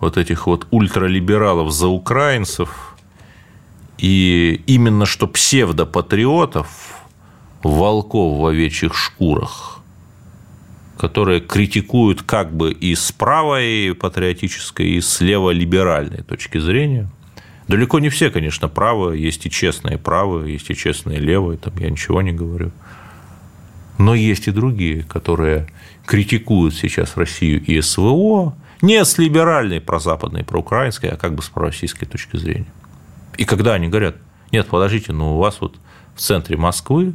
вот 0.00 0.16
этих 0.16 0.46
вот 0.46 0.66
ультралибералов 0.70 1.70
за 1.72 1.88
украинцев 1.88 2.96
и 3.98 4.62
именно 4.66 5.06
что 5.06 5.26
псевдопатриотов, 5.26 6.68
волков 7.62 8.38
в 8.38 8.46
овечьих 8.46 8.94
шкурах, 8.94 9.80
которые 10.96 11.40
критикуют 11.40 12.22
как 12.22 12.56
бы 12.56 12.72
и 12.72 12.94
с 12.94 13.12
правой 13.12 13.94
патриотической, 13.94 14.88
и 14.88 15.00
с 15.00 15.20
леволиберальной 15.20 16.22
точки 16.22 16.58
зрения. 16.58 17.10
Далеко 17.66 17.98
не 17.98 18.08
все, 18.08 18.30
конечно, 18.30 18.68
правые, 18.68 19.22
есть 19.22 19.44
и 19.44 19.50
честные 19.50 19.98
правые, 19.98 20.54
есть 20.54 20.70
и 20.70 20.76
честные 20.76 21.18
левые, 21.18 21.58
там 21.58 21.76
я 21.76 21.90
ничего 21.90 22.22
не 22.22 22.32
говорю. 22.32 22.70
Но 23.98 24.14
есть 24.14 24.46
и 24.46 24.52
другие, 24.52 25.02
которые 25.02 25.66
критикуют 26.06 26.74
сейчас 26.74 27.16
Россию 27.16 27.62
и 27.62 27.80
СВО, 27.80 28.56
не 28.80 29.04
с 29.04 29.18
либеральной 29.18 29.80
прозападной, 29.80 30.44
проукраинской, 30.44 31.10
а 31.10 31.16
как 31.16 31.34
бы 31.34 31.42
с 31.42 31.48
пророссийской 31.48 32.06
точки 32.06 32.36
зрения. 32.36 32.72
И 33.36 33.44
когда 33.44 33.74
они 33.74 33.88
говорят, 33.88 34.16
нет, 34.52 34.68
подождите, 34.68 35.12
но 35.12 35.36
у 35.36 35.38
вас 35.38 35.60
вот 35.60 35.76
в 36.14 36.20
центре 36.20 36.56
Москвы 36.56 37.14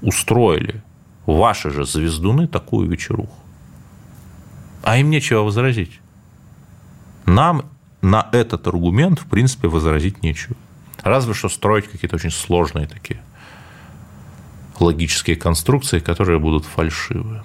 устроили 0.00 0.82
ваши 1.26 1.70
же 1.70 1.84
звездуны 1.84 2.48
такую 2.48 2.88
вечеруху. 2.88 3.38
А 4.82 4.96
им 4.96 5.10
нечего 5.10 5.42
возразить. 5.42 6.00
Нам 7.26 7.66
на 8.00 8.28
этот 8.32 8.66
аргумент, 8.66 9.20
в 9.20 9.26
принципе, 9.26 9.68
возразить 9.68 10.22
нечего. 10.22 10.56
Разве 11.02 11.34
что 11.34 11.50
строить 11.50 11.86
какие-то 11.86 12.16
очень 12.16 12.30
сложные 12.30 12.86
такие 12.86 13.20
логические 14.82 15.36
конструкции, 15.36 16.00
которые 16.00 16.38
будут 16.38 16.64
фальшивые. 16.64 17.42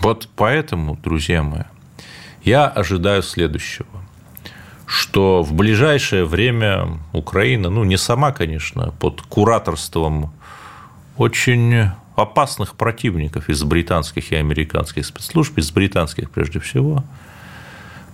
Вот 0.00 0.28
поэтому, 0.36 0.96
друзья 0.96 1.42
мои, 1.42 1.64
я 2.42 2.66
ожидаю 2.68 3.22
следующего 3.22 3.88
что 4.88 5.42
в 5.42 5.52
ближайшее 5.52 6.24
время 6.24 6.98
Украина, 7.12 7.68
ну, 7.68 7.84
не 7.84 7.98
сама, 7.98 8.32
конечно, 8.32 8.94
под 8.98 9.20
кураторством 9.20 10.32
очень 11.18 11.90
опасных 12.16 12.74
противников 12.74 13.50
из 13.50 13.62
британских 13.64 14.32
и 14.32 14.36
американских 14.36 15.04
спецслужб, 15.04 15.58
из 15.58 15.70
британских 15.70 16.30
прежде 16.30 16.58
всего, 16.58 17.04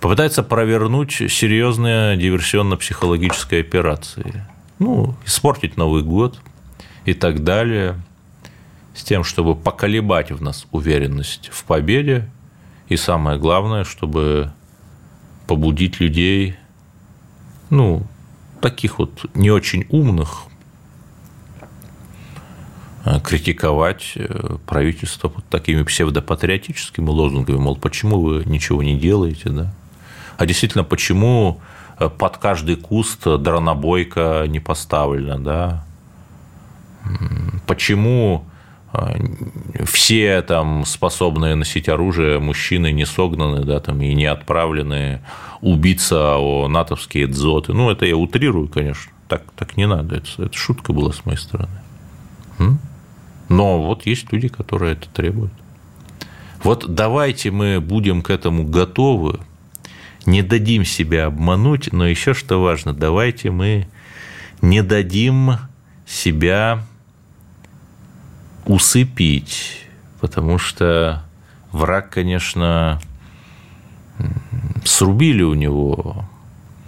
попытается 0.01 0.43
провернуть 0.43 1.13
серьезные 1.13 2.17
диверсионно-психологические 2.17 3.61
операции. 3.61 4.45
Ну, 4.79 5.15
испортить 5.25 5.77
Новый 5.77 6.03
год 6.03 6.39
и 7.05 7.13
так 7.13 7.43
далее, 7.43 7.99
с 8.93 9.03
тем, 9.03 9.23
чтобы 9.23 9.55
поколебать 9.55 10.31
в 10.31 10.41
нас 10.41 10.67
уверенность 10.71 11.49
в 11.51 11.63
победе, 11.63 12.29
и 12.87 12.97
самое 12.97 13.39
главное, 13.39 13.83
чтобы 13.83 14.51
побудить 15.47 15.99
людей 15.99 16.55
ну, 17.69 18.05
таких 18.61 18.99
вот 18.99 19.25
не 19.33 19.51
очень 19.51 19.85
умных 19.89 20.43
э, 23.03 23.19
критиковать 23.21 24.13
э, 24.15 24.57
правительство 24.65 25.29
под 25.29 25.45
такими 25.45 25.83
псевдопатриотическими 25.83 27.09
лозунгами, 27.09 27.57
мол, 27.57 27.75
почему 27.75 28.21
вы 28.21 28.43
ничего 28.45 28.83
не 28.83 28.97
делаете, 28.97 29.49
да? 29.49 29.73
А 30.37 30.45
действительно, 30.45 30.83
почему 30.83 31.61
под 31.97 32.37
каждый 32.37 32.75
куст 32.75 33.23
дронобойка 33.25 34.45
не 34.47 34.59
поставлена, 34.59 35.39
да? 35.39 35.83
Почему 37.67 38.45
а, 38.91 39.15
все 39.83 40.41
там 40.41 40.85
способные 40.85 41.55
носить 41.55 41.89
оружие 41.89 42.39
мужчины 42.39 42.91
не 42.91 43.05
согнаны, 43.05 43.63
да, 43.63 43.79
там, 43.79 44.01
и 44.01 44.13
не 44.13 44.25
отправлены 44.25 45.21
убиться 45.61 46.37
о 46.37 46.67
натовские 46.67 47.27
дзоты. 47.27 47.73
Ну, 47.73 47.89
это 47.89 48.05
я 48.05 48.15
утрирую, 48.15 48.67
конечно. 48.67 49.11
Так, 49.27 49.43
так 49.55 49.75
не 49.77 49.87
надо. 49.87 50.15
Это, 50.15 50.27
это 50.37 50.57
шутка 50.57 50.93
была 50.93 51.11
с 51.11 51.25
моей 51.25 51.37
стороны. 51.37 51.79
Но 53.49 53.81
вот 53.81 54.05
есть 54.05 54.31
люди, 54.31 54.47
которые 54.47 54.93
это 54.93 55.07
требуют. 55.09 55.51
Вот 56.63 56.85
давайте 56.87 57.51
мы 57.51 57.79
будем 57.79 58.21
к 58.21 58.29
этому 58.29 58.63
готовы, 58.63 59.39
не 60.25 60.41
дадим 60.41 60.85
себя 60.85 61.27
обмануть, 61.27 61.91
но 61.93 62.07
еще 62.07 62.33
что 62.33 62.61
важно, 62.61 62.93
давайте 62.93 63.51
мы 63.51 63.87
не 64.61 64.81
дадим 64.81 65.57
себя 66.05 66.83
усыпить, 68.65 69.85
потому 70.19 70.57
что 70.57 71.23
враг, 71.71 72.09
конечно, 72.09 72.99
срубили 74.83 75.43
у 75.43 75.53
него 75.53 76.25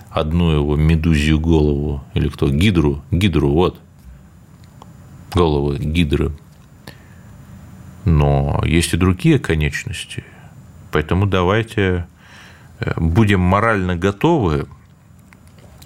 одну 0.09 0.51
его 0.51 0.75
медузью 0.75 1.39
голову, 1.39 2.03
или 2.13 2.29
кто, 2.29 2.49
гидру, 2.49 3.03
гидру, 3.11 3.51
вот, 3.51 3.79
головы 5.33 5.77
гидры. 5.77 6.31
Но 8.05 8.61
есть 8.65 8.93
и 8.93 8.97
другие 8.97 9.37
конечности, 9.37 10.23
поэтому 10.91 11.27
давайте 11.27 12.07
будем 12.95 13.39
морально 13.39 13.95
готовы, 13.95 14.67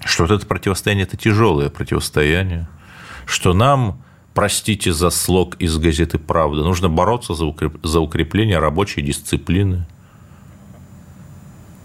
что 0.03 0.23
вот 0.23 0.31
это 0.31 0.45
противостояние– 0.45 1.05
это 1.07 1.17
тяжелое 1.17 1.69
противостояние, 1.69 2.67
что 3.25 3.53
нам 3.53 4.01
простите 4.33 4.93
за 4.93 5.09
слог 5.09 5.55
из 5.55 5.77
газеты 5.77 6.17
«Правда», 6.17 6.63
нужно 6.63 6.89
бороться 6.89 7.33
за, 7.33 7.45
укреп... 7.45 7.77
за 7.83 7.99
укрепление 7.99 8.59
рабочей 8.59 9.01
дисциплины. 9.01 9.85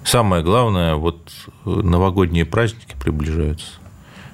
Самое 0.04 0.42
главное, 0.44 0.94
вот 0.94 1.32
новогодние 1.64 2.44
праздники 2.44 2.94
приближаются. 2.98 3.72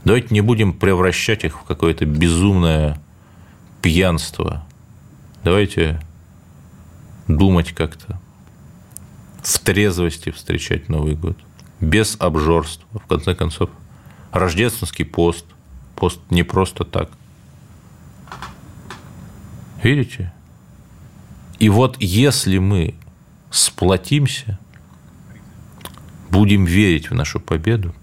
Давайте 0.05 0.29
не 0.31 0.41
будем 0.41 0.75
превращать 0.75 1.45
их 1.45 1.61
в 1.61 1.65
какое-то 1.65 2.05
безумное 2.05 3.01
пьянство. 3.81 4.67
Давайте 5.45 6.01
думать 7.27 7.73
как-то, 7.73 8.21
в 9.43 9.59
трезвости 9.59 10.31
встречать 10.31 10.89
Новый 10.89 11.15
год, 11.15 11.37
без 11.81 12.17
обжорства. 12.19 13.01
В 13.01 13.07
конце 13.07 13.35
концов, 13.35 13.71
рождественский 14.31 15.05
пост, 15.05 15.45
пост 15.97 16.21
не 16.31 16.43
просто 16.43 16.85
так. 16.85 17.11
Видите? 19.83 20.33
И 21.59 21.69
вот 21.69 21.97
если 22.01 22.59
мы 22.59 22.95
сплотимся, 23.51 24.59
будем 26.31 26.65
верить 26.65 27.11
в 27.11 27.15
нашу 27.15 27.41
победу, 27.41 27.95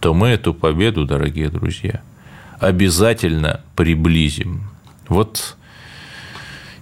то 0.00 0.14
мы 0.14 0.28
эту 0.28 0.54
победу, 0.54 1.04
дорогие 1.04 1.48
друзья, 1.48 2.02
обязательно 2.60 3.62
приблизим. 3.74 4.70
Вот 5.08 5.56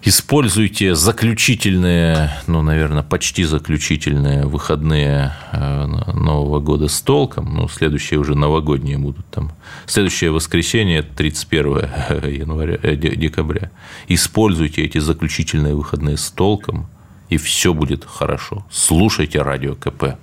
Используйте 0.06 0.94
заключительные, 0.94 2.30
ну, 2.46 2.60
наверное, 2.60 3.02
почти 3.02 3.44
заключительные 3.44 4.44
выходные 4.44 5.32
э, 5.50 5.86
Нового 6.12 6.60
года 6.60 6.88
с 6.88 7.00
толком. 7.00 7.54
Ну, 7.54 7.68
следующие 7.68 8.20
уже 8.20 8.34
новогодние 8.34 8.98
будут 8.98 9.24
там. 9.30 9.52
Следующее 9.86 10.30
воскресенье, 10.30 11.02
31 11.02 11.66
января, 12.30 12.78
э, 12.82 12.96
декабря. 12.96 13.70
Используйте 14.06 14.82
эти 14.82 14.98
заключительные 14.98 15.74
выходные 15.74 16.18
с 16.18 16.30
толком, 16.30 16.86
и 17.30 17.38
все 17.38 17.72
будет 17.72 18.04
хорошо. 18.04 18.66
Слушайте 18.70 19.40
радио 19.40 19.74
КП. 19.74 20.16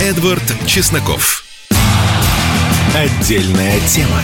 Эдвард 0.00 0.54
Чесноков. 0.66 1.44
Отдельная 2.94 3.78
тема. 3.80 4.22